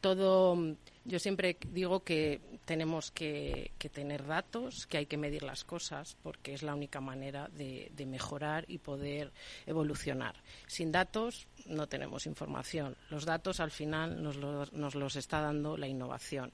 [0.00, 0.56] todo
[1.04, 6.54] yo siempre digo que tenemos que, tener datos, que hay que medir las cosas, porque
[6.54, 9.30] es la única manera de, mejorar y poder
[9.66, 10.34] evolucionar.
[10.66, 12.96] Sin datos no tenemos información.
[13.10, 16.52] Los datos al final nos, los- está dando la innovación.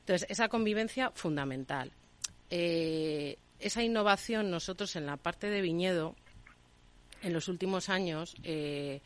[0.00, 1.92] Entonces, esa convivencia fundamental.
[2.50, 6.16] Eh, esa innovación nosotros en la parte de viñedo,
[7.22, 9.00] en los últimos años, eh,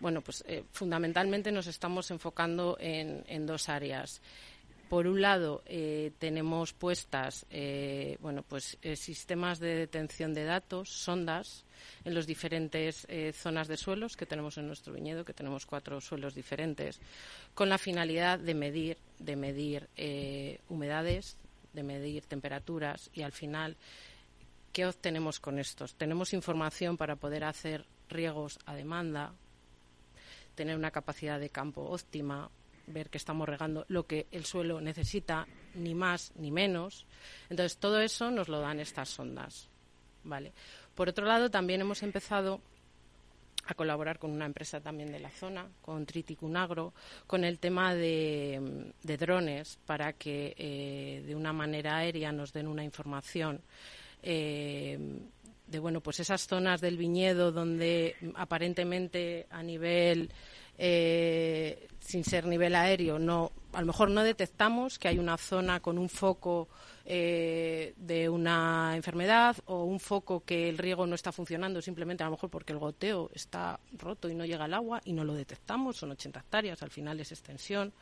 [0.00, 4.20] bueno, pues eh, fundamentalmente nos estamos enfocando en, en dos áreas.
[4.92, 10.90] Por un lado, eh, tenemos puestas, eh, bueno, pues eh, sistemas de detención de datos,
[10.90, 11.64] sondas,
[12.04, 16.34] en las diferentes zonas de suelos que tenemos en nuestro viñedo, que tenemos cuatro suelos
[16.34, 17.00] diferentes,
[17.54, 19.88] con la finalidad de medir, de medir
[20.68, 21.38] humedades,
[21.72, 23.78] de medir temperaturas y al final
[24.74, 25.94] ¿Qué obtenemos con estos?
[25.94, 29.34] Tenemos información para poder hacer riegos a demanda,
[30.54, 32.50] tener una capacidad de campo óptima,
[32.86, 37.06] ver que estamos regando lo que el suelo necesita, ni más ni menos.
[37.48, 39.68] Entonces, todo eso nos lo dan estas sondas.
[40.24, 40.52] ¿Vale?
[40.94, 42.60] Por otro lado, también hemos empezado
[43.66, 46.92] a colaborar con una empresa también de la zona, con Triticunagro,
[47.26, 52.84] con el tema de, drones para que eh, de una manera aérea nos den una
[52.84, 53.60] información
[54.22, 54.98] eh,
[55.66, 60.30] de bueno pues esas zonas del viñedo donde aparentemente a nivel
[60.84, 65.78] eh, sin ser nivel aéreo no a lo mejor no detectamos que hay una zona
[65.78, 66.68] con un foco
[67.04, 72.26] eh, de una enfermedad o un foco que el riego no está funcionando simplemente a
[72.26, 75.34] lo mejor porque el goteo está roto y no llega el agua y no lo
[75.34, 77.92] detectamos, son 80 hectáreas, al final es extensión.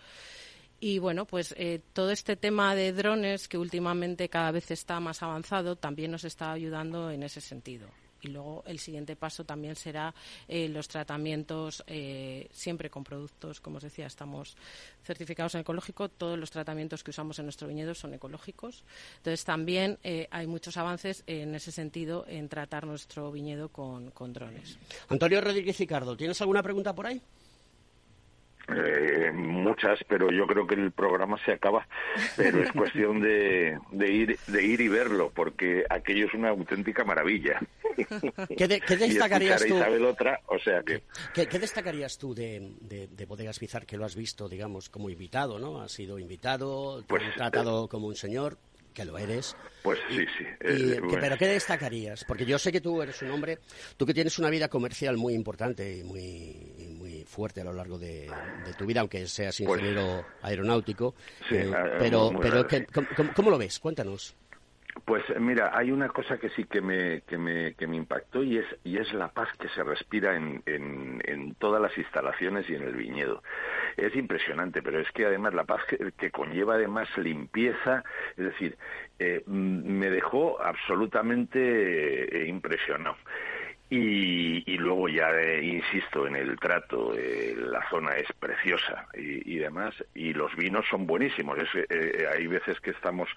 [0.81, 5.23] Y bueno, pues eh, todo este tema de drones que últimamente cada vez está más
[5.23, 7.89] avanzado también nos está ayudando en ese sentido
[8.23, 10.15] y luego el siguiente paso también será
[10.49, 14.57] eh, los tratamientos eh, siempre con productos, como os decía, estamos
[15.05, 18.85] certificados en ecológico, todos los tratamientos que usamos en nuestro viñedo son ecológicos.
[19.19, 24.33] Entonces también eh, hay muchos avances en ese sentido en tratar nuestro viñedo con, con
[24.33, 24.79] drones.
[25.09, 27.21] Antonio Rodríguez Ricardo, ¿tienes alguna pregunta por ahí?
[28.69, 31.87] Eh, muchas, pero yo creo que el programa se acaba.
[32.37, 37.05] Pero es cuestión de, de, ir, de ir y verlo, porque aquello es una auténtica
[37.05, 37.61] maravilla.
[38.57, 39.77] ¿Qué, destacarías tú?
[40.07, 41.03] otra, o sea que...
[41.35, 45.81] ¿Qué, destacarías tú de, de, Bodegas Bizar que lo has visto, digamos, como invitado, ¿no?
[45.83, 48.59] Has sido invitado, te pues, tratado como un señor
[48.93, 49.57] que lo eres.
[49.83, 50.45] Pues sí, sí.
[50.61, 52.25] Eh, ¿Pero qué destacarías?
[52.25, 53.59] Porque yo sé que tú eres un hombre,
[53.97, 57.00] tú que tienes una vida comercial muy importante y muy, muy
[57.31, 58.29] fuerte a lo largo de,
[58.77, 61.15] tu vida, aunque seas pues ingeniero aeronáutico.
[61.51, 62.67] Eh, pero, pero
[63.35, 63.79] ¿cómo, lo ves?
[63.79, 64.37] Cuéntanos.
[65.05, 68.59] Pues mira, hay una cosa que sí que me, que me, que me impactó y
[68.59, 72.83] es, y es la paz que se respira en, en, todas las instalaciones y en
[72.83, 73.43] el viñedo.
[73.97, 75.83] Es impresionante, pero es que además la paz
[76.17, 78.03] que, conlleva además limpieza,
[78.37, 78.77] es decir,
[79.19, 83.17] eh, me dejó absolutamente eh, impresionado.
[83.93, 89.95] Y, luego ya, eh, insisto, en el trato, eh, la zona es preciosa y, demás,
[90.15, 91.59] y los vinos son buenísimos.
[91.75, 93.29] Eh, hay veces que estamos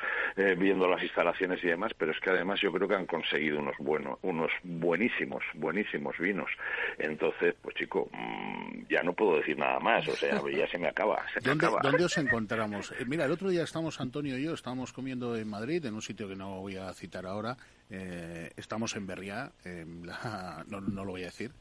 [0.57, 3.75] viendo las instalaciones y demás, pero es que además yo creo que han conseguido unos
[3.79, 6.51] buenos, unos buenísimos, buenísimos vinos.
[6.99, 10.87] Entonces, pues chico, mm, ya no puedo decir nada más, o sea, ya se me
[10.87, 11.25] acaba.
[11.41, 12.93] ¿Dónde, ¿Dónde os encontramos?
[13.07, 16.27] mira, el otro día estamos, Antonio y yo, estábamos comiendo en Madrid, en un sitio
[16.27, 17.57] que no voy a citar ahora,
[17.95, 19.51] eh, estamos en Berriá,
[20.67, 21.51] no, lo voy a decir,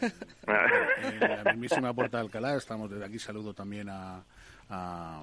[0.00, 2.54] en la mismísima Puerta de Alcalá.
[2.54, 4.22] Estamos desde aquí, saludo también a,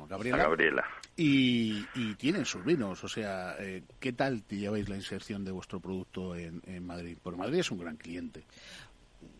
[0.09, 0.43] Gabriela.
[0.43, 0.86] Gabriela.
[1.15, 5.80] Y, tienen sus vinos, o sea, eh, ¿qué tal te lleváis la inserción de vuestro
[5.80, 7.18] producto en, Madrid?
[7.24, 8.43] Porque Madrid es un gran cliente.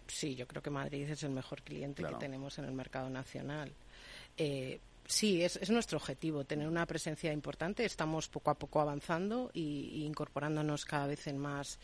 [0.08, 3.74] Sí, yo creo que Madrid es el mejor cliente que tenemos en el mercado nacional.
[4.38, 7.86] Eh, Sí, es, nuestro objetivo, tener una presencia importante.
[7.86, 11.80] Estamos poco a poco avanzando y, incorporándonos cada vez en más,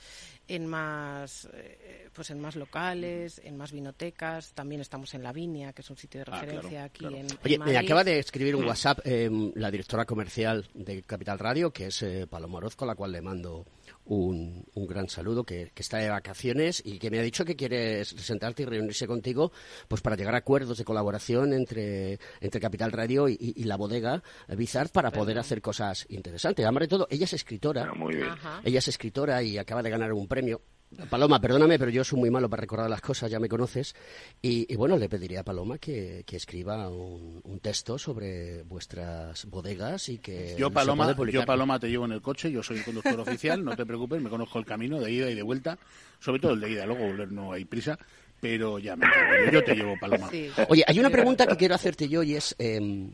[0.48, 4.52] en más, eh, pues en más locales, en más vinotecas.
[4.54, 7.58] También estamos en La Viña, que es un sitio de ah, referencia aquí en Oye,
[7.60, 12.04] me acaba de escribir un WhatsApp em, la directora comercial de Capital Radio, que es
[12.04, 13.66] eh, Paloma Orozco, a la cual le mando
[14.06, 18.06] un, un gran saludo, que, está de vacaciones y que me ha dicho que quiere
[18.06, 19.52] sentarte y reunirse contigo
[19.88, 24.22] pues para llegar a acuerdos de colaboración entre, entre Capital Radio y, la bodega
[24.58, 26.66] Bizar para poder hacer cosas interesantes.
[26.66, 27.90] Además de todo, ella es escritora.
[27.90, 28.30] Ah, muy bien.
[28.64, 30.62] Ella es escritora y acaba de ganar un premio
[31.10, 33.96] Paloma, perdóname, pero yo soy muy malo para recordar las cosas, ya me conoces.
[34.42, 40.56] Y, bueno, le pediría a Paloma que, escriba un, texto sobre vuestras bodegas y que.
[40.58, 43.76] Yo, Paloma, yo, Paloma, te llevo en el coche, yo soy el conductor oficial, no
[43.76, 45.78] te preocupes, me conozco el camino de ida y de vuelta,
[46.20, 47.98] sobre todo el de ida, luego no hay prisa.
[48.44, 49.08] Pero ya me
[49.54, 50.30] yo te llevo, Paloma.
[50.68, 53.14] Oye, hay una pregunta que quiero hacerte yo y es, em,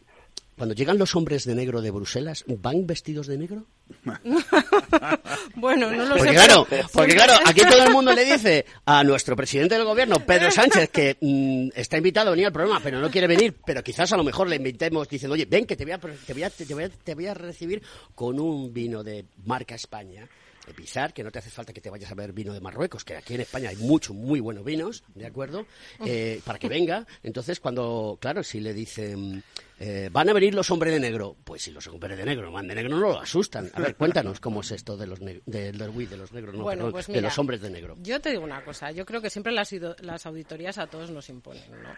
[0.59, 3.65] cuando llegan los hombres de negro de Bruselas, ¿van vestidos de negro?
[5.55, 6.35] bueno, no lo porque sé.
[6.35, 10.51] Claro, porque claro, aquí todo el mundo le dice a nuestro presidente del gobierno, Pedro
[10.51, 14.11] Sánchez, que mm, está invitado a venir al programa, pero no quiere venir, pero quizás
[14.11, 16.49] a lo mejor le invitemos diciendo, oye, ven que te voy a, te voy a,
[16.49, 17.81] te voy a, te voy a recibir
[18.13, 20.27] con un vino de marca España
[20.73, 23.15] pisar, que no te hace falta que te vayas a ver vino de Marruecos, que
[23.15, 25.65] aquí en España hay muchos muy buenos vinos, ¿de acuerdo?
[26.05, 27.05] Eh, para que venga.
[27.23, 29.43] Entonces, cuando, claro, si le dicen,
[29.79, 32.67] eh, van a venir los hombres de negro, pues si los hombres de negro van
[32.67, 33.71] de negro no lo asustan.
[33.73, 37.07] A ver, cuéntanos cómo es esto de los, de, de, los negros, no, perdón, pues
[37.07, 37.95] de los hombres de negro.
[37.99, 41.29] Yo te digo una cosa, yo creo que siempre las, las auditorías a todos nos
[41.29, 41.89] imponen, ¿no?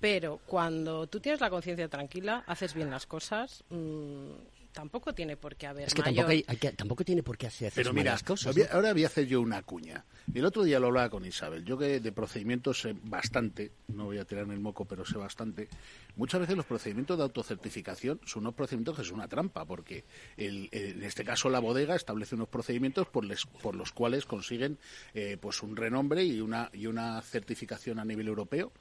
[0.00, 4.30] Pero cuando tú tienes la conciencia tranquila, haces bien las cosas, mm,
[4.72, 7.36] tampoco tiene por qué haber Es que mayor- tampoco, hay- hay que- tampoco tiene por
[7.36, 8.54] qué hacer Pero mira, malas cosas.
[8.54, 8.68] voy ¿no?
[8.70, 10.04] a- ahora voy a hacer yo una cuña.
[10.32, 11.64] El otro día lo hablaba con Isabel.
[11.64, 15.68] Yo que de procedimientos sé bastante, no voy a tirarme el moco, pero sé bastante.
[16.16, 20.04] Muchas veces los procedimientos de autocertificación son unos procedimientos que son una trampa, porque
[20.36, 24.24] el- el- en este caso la bodega establece unos procedimientos por, les- por los cuales
[24.26, 24.78] consiguen
[25.14, 28.72] eh, pues un renombre y una, y una certificación a nivel europeo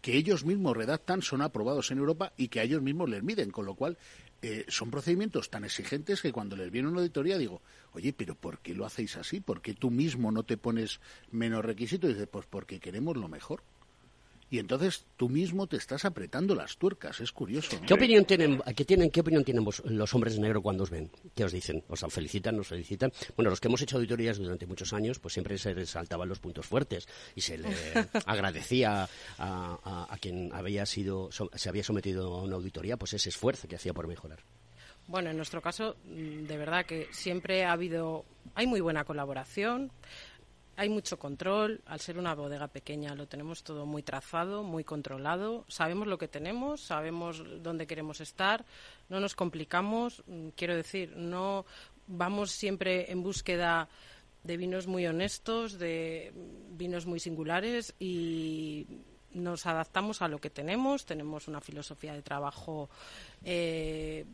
[0.00, 3.50] que ellos mismos redactan, son aprobados en Europa y que a ellos mismos les miden,
[3.50, 3.96] con lo cual
[4.46, 8.58] eh, son procedimientos tan exigentes que cuando les viene una auditoría digo, oye, pero ¿por
[8.58, 9.40] qué lo hacéis así?
[9.40, 12.14] ¿Por qué tú mismo no te pones menos requisitos?
[12.20, 13.62] Y pues porque queremos lo mejor.
[14.54, 17.76] Y entonces tú mismo te estás apretando las tuercas, es curioso.
[17.80, 17.86] ¿no?
[17.86, 20.90] ¿Qué opinión tienen, qué tienen, qué opinión tienen vos- los hombres de negro cuando os
[20.90, 21.10] ven?
[21.34, 21.82] ¿Qué os dicen?
[21.88, 23.12] ¿Os felicitan, nos felicitan?
[23.34, 26.66] Bueno, los que hemos hecho auditorías durante muchos años, pues siempre se resaltaban los puntos
[26.66, 27.66] fuertes y se le
[28.26, 33.12] agradecía a, a- a quien había sido, so- se había sometido a una auditoría, pues
[33.14, 34.38] ese esfuerzo que hacía por mejorar.
[35.08, 38.24] Bueno, en nuestro caso, mm, de verdad que siempre ha habido,
[38.54, 39.90] hay muy buena colaboración,
[40.76, 41.80] hay mucho control.
[41.86, 45.64] Al ser una bodega pequeña, lo tenemos todo muy trazado, muy controlado.
[45.68, 48.64] Sabemos lo que tenemos, sabemos dónde queremos estar,
[49.08, 50.22] no nos complicamos.
[50.26, 51.64] mm, Quiero decir, no
[52.06, 53.88] vamos siempre en búsqueda
[54.42, 56.32] de vinos muy honestos, de
[56.70, 58.86] vinos muy singulares y
[59.32, 61.06] nos adaptamos a lo que tenemos.
[61.06, 62.90] Tenemos una filosofía de trabajo
[63.42, 64.24] eh,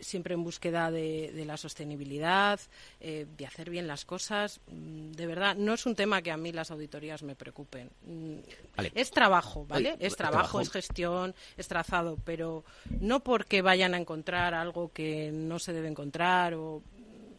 [0.00, 2.60] siempre en búsqueda de, de la sostenibilidad,
[3.00, 4.60] eh, de hacer bien las cosas.
[4.68, 7.90] Mm, De verdad, no es un tema que a mí las auditorías me preocupen.
[8.06, 8.36] Mm,
[8.76, 8.92] Vale.
[8.94, 9.92] Es trabajo, ¿vale?
[9.94, 10.60] Oye, es trabajo, trabajo.
[10.60, 12.64] es gestión, es trazado, pero
[13.00, 16.82] no porque vayan a encontrar algo que no se debe encontrar o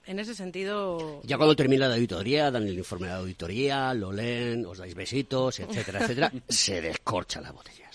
[0.06, 4.12] en ese sentido Ya cuando termina la auditoría, dan el informe de la auditoría, lo
[4.12, 7.91] leen, os dais besitos, etcétera, etcétera, se descorcha las botellas.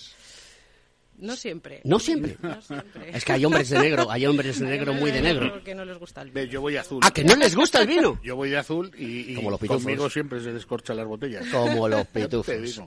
[1.19, 1.81] No siempre.
[1.85, 2.37] No siempre.
[2.43, 3.11] No siempre.
[3.17, 5.51] Es que hay hombres de negro, hay hombres de Hay negro muy de negro.
[5.53, 6.47] Porque no les gusta el vino.
[6.47, 7.01] Yo voy azul.
[7.03, 8.21] Ah, que no les gusta el vino.
[8.23, 9.83] Yo voy de azul y, y Como los pitufos.
[9.83, 11.47] conmigo siempre se descorchan las botellas.
[11.49, 12.83] Como los pitufos.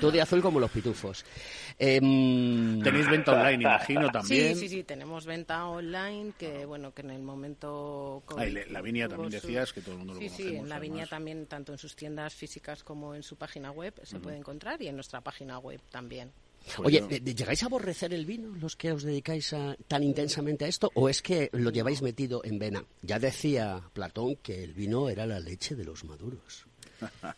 [0.00, 1.24] Tú de azul como los pitufos.
[1.76, 4.54] Em, Tenéis venta online, imagino, también.
[4.54, 8.22] Sí, sí, sí, tenemos venta online que, bueno, que en el momento...
[8.36, 10.68] Ah, y le- la Viña también decías que todo el mundo lo Sí, sí, en
[10.68, 14.36] la Viña también, tanto en sus tiendas físicas como en su página web, se puede
[14.36, 16.30] encontrar y en nuestra página web también.
[16.78, 20.02] Oye, yo- ¿de- de- ¿llegáis a aborrecer el vino los que os dedicáis a- tan
[20.02, 22.84] intensamente a esto o es que lo lleváis metido en vena?
[23.02, 26.66] Ya decía Platón que el vino era la leche de los maduros.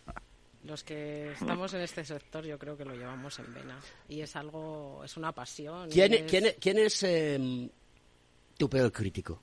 [0.64, 4.35] Los que estamos en este sector yo creo que lo llevamos en vena y es
[4.35, 5.91] algo, es una pasión.
[5.91, 7.68] ¿Quién, es- quién, quién es em,
[8.57, 9.43] tu peor crítico?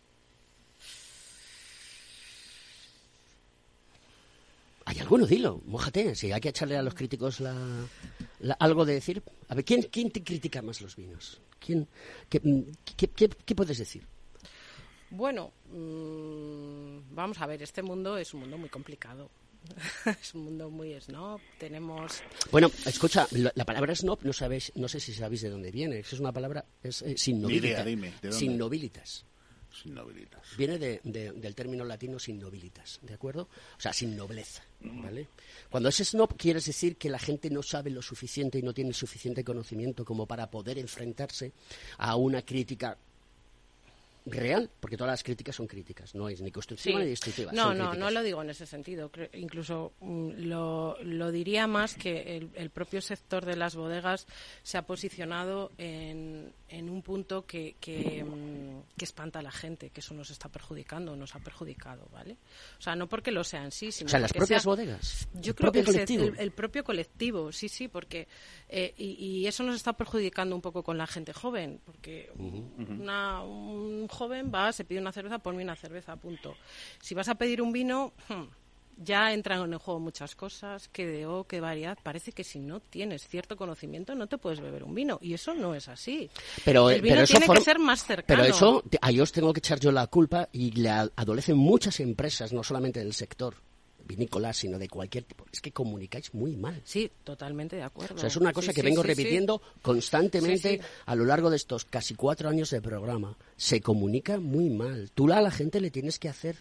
[4.86, 5.26] ¿Hay alguno?
[5.28, 6.16] Dilo, mójate.
[6.16, 7.56] Si hay que echarle a los críticos la,
[8.42, 9.24] la- algo de decir.
[9.50, 11.39] A ver, ¿quién, quién te critica más los vinos?
[11.60, 11.88] ¿Quién,
[12.30, 12.62] qué, mm,
[12.98, 14.06] qué- qué- qué puedes decir?
[15.10, 19.30] Bueno, mm, vamos a ver, este mundo es un mundo muy complicado.
[20.22, 21.39] es un mundo muy snob.
[21.60, 25.72] Tenemos Bueno, escucha, la, la palabra snob, no sabéis, no sé si sabéis de dónde
[25.72, 26.00] viene.
[26.00, 27.86] Es una palabra, es eh, sin nobilitas.
[28.30, 29.26] Sin nobilitas.
[30.58, 33.44] Viene de- de- del término latino sin nobilitas, ¿de acuerdo?
[33.78, 35.28] O sea, sin nobleza, ¿vale?
[35.70, 38.94] Cuando es snob quieres decir que la gente no sabe lo suficiente y no tiene
[38.94, 41.52] suficiente conocimiento como para poder enfrentarse
[41.98, 42.98] a una crítica
[44.24, 47.04] real, porque todas las críticas son críticas, no es ni constructiva Sí.
[47.04, 47.52] ni destructiva.
[47.54, 47.98] No, no, críticas.
[48.00, 49.10] no lo digo en ese sentido.
[49.34, 54.28] Incluso mm, lo, lo diría más que el, el propio sector de las bodegas
[54.62, 59.90] se ha posicionado en, en un punto que, que, mm, que espanta a la gente,
[59.90, 62.38] que eso nos está perjudicando, nos ha perjudicado, ¿vale?
[62.78, 65.28] O sea, no porque lo sean sí, sino O sea, las propias sea- bodegas.
[65.34, 66.24] Yo el creo que propio colectivo.
[66.26, 68.28] el- el propio colectivo, sí, sí, porque
[68.70, 69.12] eh, y,
[69.42, 72.32] y eso nos está perjudicando un poco con la gente joven, porque
[72.78, 76.56] una- un joven va, se pide una cerveza, ponme una cerveza, punto.
[77.02, 78.44] Si vas a pedir un vino, hmm,
[79.04, 81.97] ya entran en el juego muchas cosas, qué de o, qué variedad.
[82.02, 85.54] Parece que si no tienes cierto conocimiento no te puedes beber un vino y eso
[85.54, 86.30] no es así.
[86.66, 88.41] Pero, el eh, vino pero eso tiene que ser más cercano.
[88.43, 91.58] Pero eso, te- ahí os tengo que echar yo la culpa y le a- adolecen
[91.58, 93.56] muchas empresas, no solamente del sector
[94.04, 95.45] vinícola, sino de cualquier tipo.
[95.54, 96.82] Es que comunicáis muy mal.
[96.84, 98.16] Sí, totalmente de acuerdo.
[98.16, 101.49] O sea, es una cosa Sí, que sí, vengo sí, repitiendo constantemente a lo largo
[101.49, 103.38] de estos casi cuatro años de programa.
[103.56, 105.12] Se comunica muy mal.
[105.14, 106.58] Tú a la gente le tienes que hacer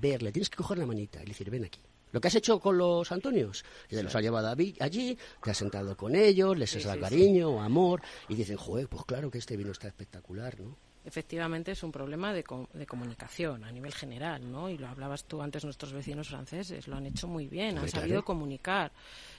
[0.00, 1.80] ver, le tienes que coger la manita y decir, ven aquí.
[2.12, 5.96] Lo que has hecho con los Antonios, que los has llevado allí, te has sentado
[5.96, 9.72] con ellos, les has dado cariño, amor, y dicen, joder, pues claro que este vino
[9.72, 10.76] está espectacular, ¿no?
[11.06, 14.70] Efectivamente es un problema de, co- de comunicación a nivel general, ¿no?
[14.70, 18.22] Y lo hablabas tú antes, nuestros vecinos franceses lo han hecho muy bien, han sabido
[18.22, 18.24] claro.
[18.24, 18.92] comunicar.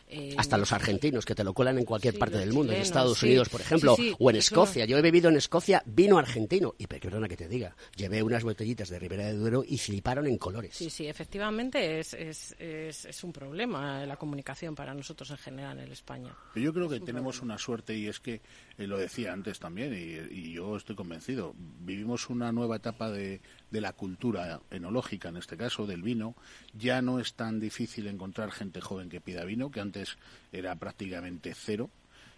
[0.08, 2.82] Eh, Hasta los argentinos, que te lo colan en cualquier Sí, parte del mundo, en
[2.82, 3.26] Estados sí.
[3.28, 4.86] Unidos, por ejemplo, Sí, sí, o en Escocia.
[4.86, 6.76] Yo he bebido en Escocia vino argentino.
[6.78, 10.38] Y perdona que te diga, llevé unas botellitas de Ribera de Duero y fliparon en
[10.38, 10.76] colores.
[10.76, 15.80] Sí, sí, efectivamente es, es, es, es un problema la comunicación para nosotros en general
[15.80, 16.36] en España.
[16.56, 18.42] Yo creo que tenemos una suerte y es que,
[18.78, 23.42] eh, lo decía antes también, y, y yo estoy convencido, vivimos una nueva etapa de,
[23.76, 26.34] de la cultura enológica, en este caso, del vino.
[26.74, 30.18] Ya no es tan difícil encontrar gente joven que pida vino, que antes
[30.54, 31.90] era prácticamente cero.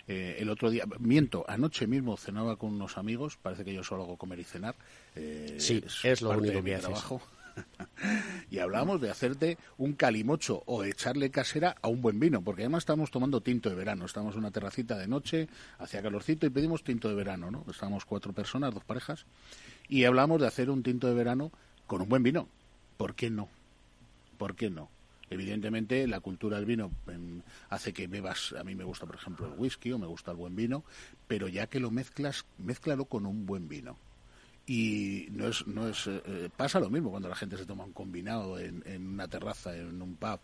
[0.08, 4.04] Eh, el otro día, miento, anoche mismo cenaba con unos amigos, parece que yo solo
[4.04, 4.74] hago comer y cenar.
[5.16, 6.86] eh, Sí, es lo único de mi que haces.
[6.88, 7.22] trabajo.
[8.52, 12.82] y hablábamos de hacerte un calimocho o echarle casera a un buen vino, porque además
[12.84, 14.06] estamos tomando tinto de verano.
[14.06, 15.48] Estamos en una terracita de noche,
[15.80, 17.66] hacía calorcito y pedimos tinto de verano, ¿no?
[17.70, 19.26] Estábamos cuatro personas, dos parejas,
[19.90, 21.52] y hablamos de hacer un tinto de verano
[21.86, 22.48] con un buen vino.
[22.98, 23.50] ¿Por qué no?
[24.38, 24.90] ¿Por qué no?
[25.30, 29.46] Evidentemente, la cultura del vino em, hace que bebas, a mí me gusta, por ejemplo,
[29.48, 30.84] el whisky o me gusta el buen vino,
[31.28, 33.98] pero ya que lo mezclas, mézclalo con un buen vino
[34.70, 37.86] y no es no es eh, eh, pasa lo mismo cuando la gente se toma
[37.86, 40.42] un combinado en, en una terraza en un pub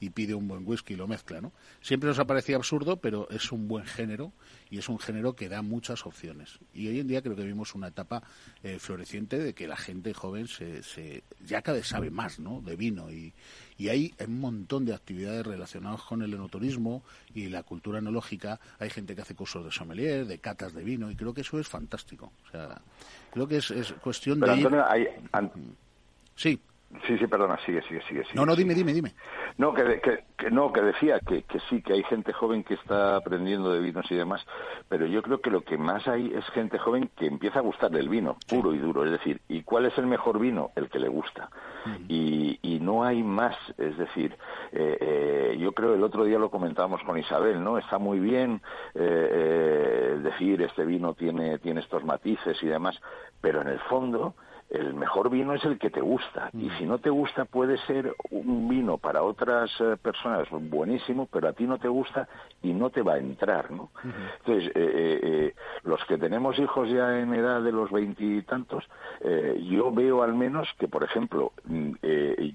[0.00, 1.52] y pide un buen whisky y lo mezcla no
[1.82, 4.32] siempre nos ha parecido absurdo pero es un buen género
[4.70, 7.74] y es un género que da muchas opciones y hoy en día creo que vivimos
[7.74, 8.22] una etapa
[8.62, 12.62] eh, floreciente de que la gente joven se, se ya cada vez sabe más no
[12.62, 13.34] de vino y
[13.78, 17.02] y hay un montón de actividades relacionadas con el enoturismo
[17.34, 18.58] y la cultura enológica.
[18.78, 21.58] Hay gente que hace cursos de sommelier, de catas de vino, y creo que eso
[21.58, 22.32] es fantástico.
[22.46, 22.80] O sea,
[23.36, 24.66] creo que es, es cuestión Pero de ir...
[24.66, 25.52] Antonio, hay, an-
[26.34, 26.58] Sí.
[27.06, 28.22] Sí, sí, perdona, sigue, sigue, sigue.
[28.24, 28.34] sigue.
[28.34, 29.12] No, no, dime, dime, dime.
[29.58, 32.74] No, que, que, que no, que decía que, que sí, que hay gente joven que
[32.74, 34.46] está aprendiendo de vinos y demás,
[34.88, 38.00] pero yo creo que lo que más hay es gente joven que empieza a gustarle
[38.00, 39.04] el vino, puro y duro.
[39.04, 40.70] Es decir, ¿y cuál es el mejor vino?
[40.76, 41.50] El que le gusta.
[42.08, 43.56] y, y no hay más.
[43.78, 44.36] Es decir,
[44.72, 47.78] eh, eh, yo creo el otro día lo comentábamos con Isabel, ¿no?
[47.78, 48.60] Está muy bien
[48.94, 53.00] eh, eh, decir este vino tiene, tiene estos matices y demás,
[53.40, 54.34] pero en el fondo
[54.70, 56.50] el mejor vino es el que te gusta.
[56.52, 61.48] Y si no te gusta, puede ser un vino para otras eh, personas buenísimo, pero
[61.48, 62.28] a ti no te gusta
[62.62, 63.90] y no te va a entrar, ¿no?
[64.38, 65.54] Entonces, eh, eh, eh,
[65.84, 68.84] los que tenemos hijos ya en edad de los veintitantos,
[69.20, 72.54] eh, yo veo al menos que, por ejemplo, mm, eh,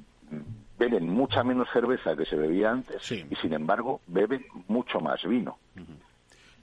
[0.78, 5.58] beben mucha menos cerveza que se bebía antes y, sin embargo, beben mucho más vino.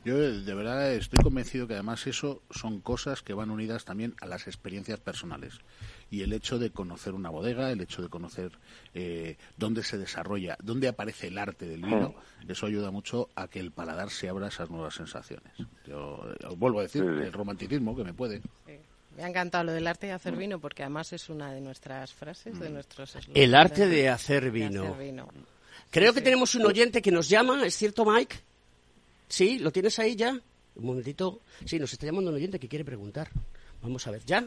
[0.08, 4.26] Yo de verdad estoy convencido que además eso son cosas que van unidas también a
[4.26, 5.58] las experiencias personales.
[6.10, 8.52] Y el hecho de conocer una bodega, el hecho de conocer
[8.94, 12.14] eh, dónde se desarrolla, dónde aparece el arte del vino,
[12.48, 15.52] eso ayuda mucho a que el paladar se abra a esas nuevas sensaciones.
[15.86, 18.40] Yo eh, os vuelvo a decir, el romanticismo que me puede.
[19.14, 22.14] Me ha encantado lo del arte de hacer vino porque además es una de nuestras
[22.14, 23.44] frases, de nuestros eslogans.
[23.44, 24.84] El arte de hacer vino.
[24.84, 25.28] hacer vino.
[25.90, 28.47] Creo que tenemos un oyente que nos llama, ¿es cierto, Mike?
[29.28, 29.58] ¿Sí?
[29.58, 30.40] ¿Lo tienes ahí ya?
[30.76, 31.40] Un momentito.
[31.64, 33.28] Sí, nos está llamando un oyente que quiere preguntar.
[33.82, 34.46] Vamos a ver, ¿ya?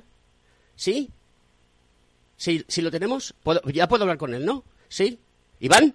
[0.75, 1.09] ¿Sí?
[2.38, 3.34] ¿Sí, sí lo tenemos?
[3.43, 4.63] ¿Puedo- ya puedo hablar con él, ¿no?
[4.88, 5.19] ¿Sí?
[5.59, 5.93] ¿Iván?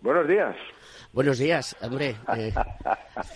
[0.00, 0.56] Buenos días.
[1.16, 2.14] Buenos días, hombre.
[2.36, 2.52] Eh,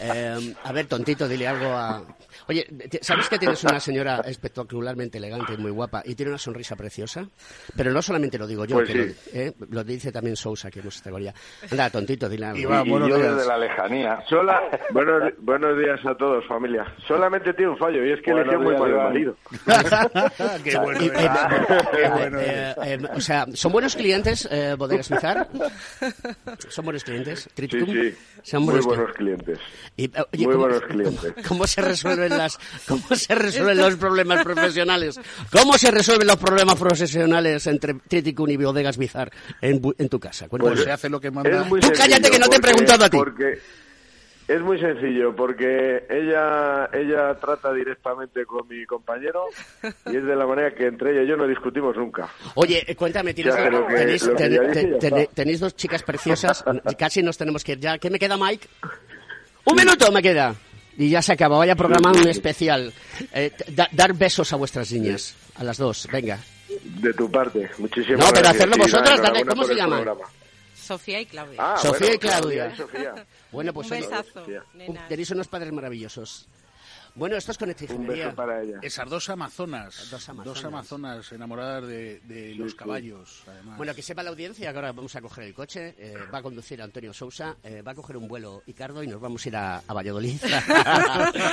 [0.01, 2.03] eh, a ver, tontito, dile algo a...
[2.47, 6.39] Oye, te- ¿sabes que tienes una señora espectacularmente elegante y muy guapa y tiene una
[6.39, 7.27] sonrisa preciosa?
[7.75, 9.17] Pero no solamente lo digo yo, Pues que sí.
[9.33, 11.33] lo, eh, lo dice también Sousa, que nos categoría.
[11.71, 12.59] Anda, tontito, dile algo.
[12.59, 14.23] y, y yo desde la lejanía.
[14.29, 14.61] Sola,
[14.91, 16.85] buenos, buenos días a todos, familia.
[17.09, 19.37] Solamente tiene un fallo y es que eligió muy días, mal marido.
[20.65, 25.49] Qué bueno eh, Qué eh, eh, eh, o sea, ¿son buenos clientes, eh, Bodegas Mizar?
[26.69, 27.49] ¿Son buenos clientes?
[27.71, 28.15] Sí, sí.
[28.43, 29.59] Son Muy buenos clientes.
[29.99, 31.33] Y, oye, Muy ¿cómo- buenos clientes.
[31.47, 32.59] ¿Cómo se resuelven las,
[32.89, 35.21] cómo se resuelven los problemas profesionales?
[35.53, 40.19] ¿Cómo se resuelven los problemas profesionales entre Triticum y Bodegas Bizar en, bu- en tu
[40.19, 40.49] casa?
[40.49, 40.79] Cuéntanos.
[40.79, 41.69] Pues se hace lo que manda.
[41.69, 43.17] Tú cállate que no te he preguntado a ti.
[43.19, 43.59] Porque
[44.55, 49.45] es muy sencillo, porque ella ella trata directamente con mi compañero
[49.83, 52.29] y es de la manera que entre ella y yo no discutimos nunca.
[52.55, 56.65] Oye, eh, cuéntame, ¿tienes- Ya, que- tenéis, que ten- ten- ten- tenéis dos chicas preciosas,
[56.99, 57.99] casi nos tenemos que ir ya.
[57.99, 58.67] ¿Qué me queda, Mike?
[59.65, 60.55] Un minuto me queda.
[60.99, 62.93] Y ya se acaba, vaya programa un especial.
[63.33, 66.39] Eh, da- dar besos a vuestras niñas, a las dos, venga.
[67.01, 68.55] De tu parte, muchísimas No, pero gracias.
[68.57, 70.17] hacerlo vosotras, dale, ¿cómo se programa.
[70.91, 71.59] Sofía y Claudia.
[71.61, 72.77] Ah, Sofía bueno, y Claudia.
[72.77, 73.27] Sofía.
[73.53, 74.45] Bueno, pues Un besazo,
[75.09, 76.49] tenéis unos padres maravillosos.
[77.15, 78.79] Bueno, esto es con esta Un beso para ella.
[78.83, 80.45] Esas dos amazonas, Dos amazonas.
[80.45, 83.77] dos amazonas enamoradas de, de los caballos, además.
[83.77, 86.43] Bueno, que sepa la audiencia que ahora vamos a coger el coche, eh, va a
[86.43, 89.57] conducir Antonio Sousa, eh, va a coger un vuelo Icardo y nos vamos a ir
[89.57, 90.39] a, a Valladolid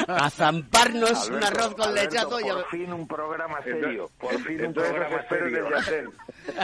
[0.07, 4.09] a zamparnos un Alberto, arroz con Alberto, lechazo y a- Por fin un programa serio.
[4.19, 5.67] Por fin un programa serio.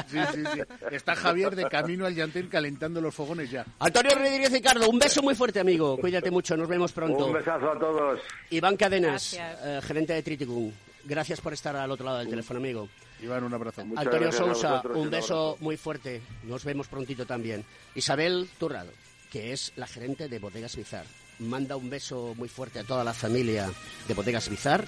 [0.07, 0.61] Sí, sí, sí.
[0.91, 3.65] Está Javier de camino al Yantén calentando los fogones ya.
[3.79, 5.97] Antonio Rodríguez Ricardo, un beso muy fuerte, amigo.
[5.97, 7.27] Cuídate mucho, nos vemos pronto.
[7.27, 8.19] Un besazo a todos.
[8.49, 10.69] Iván Cadenas, eh, gerente de Triticum.
[11.05, 12.89] Gracias por estar al otro lado del teléfono, amigo.
[13.21, 13.85] Iván, un abrazo.
[13.85, 15.57] Muchas Antonio Sousa, un beso abrazo.
[15.61, 16.21] muy fuerte.
[16.43, 17.63] Nos vemos prontito también.
[17.95, 18.91] Isabel Turrado,
[19.31, 21.05] que es la gerente de Bodegas Bizar.
[21.39, 23.71] Manda un beso muy fuerte a toda la familia
[24.05, 24.85] de Bodegas Bizar,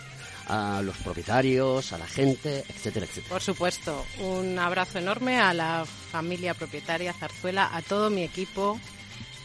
[0.50, 3.30] a los propietarios, a la gente, etcétera, etcétera.
[3.30, 8.78] Por supuesto, un abrazo enorme a la familia propietaria Zarzuela, a todo mi equipo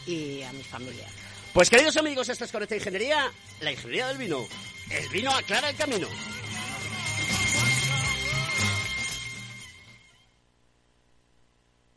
[0.05, 1.07] y a mi familia.
[1.53, 3.29] Pues queridos amigos, esto es Conecta Ingeniería,
[3.59, 4.47] la ingeniería del vino.
[4.89, 6.07] El vino aclara el camino.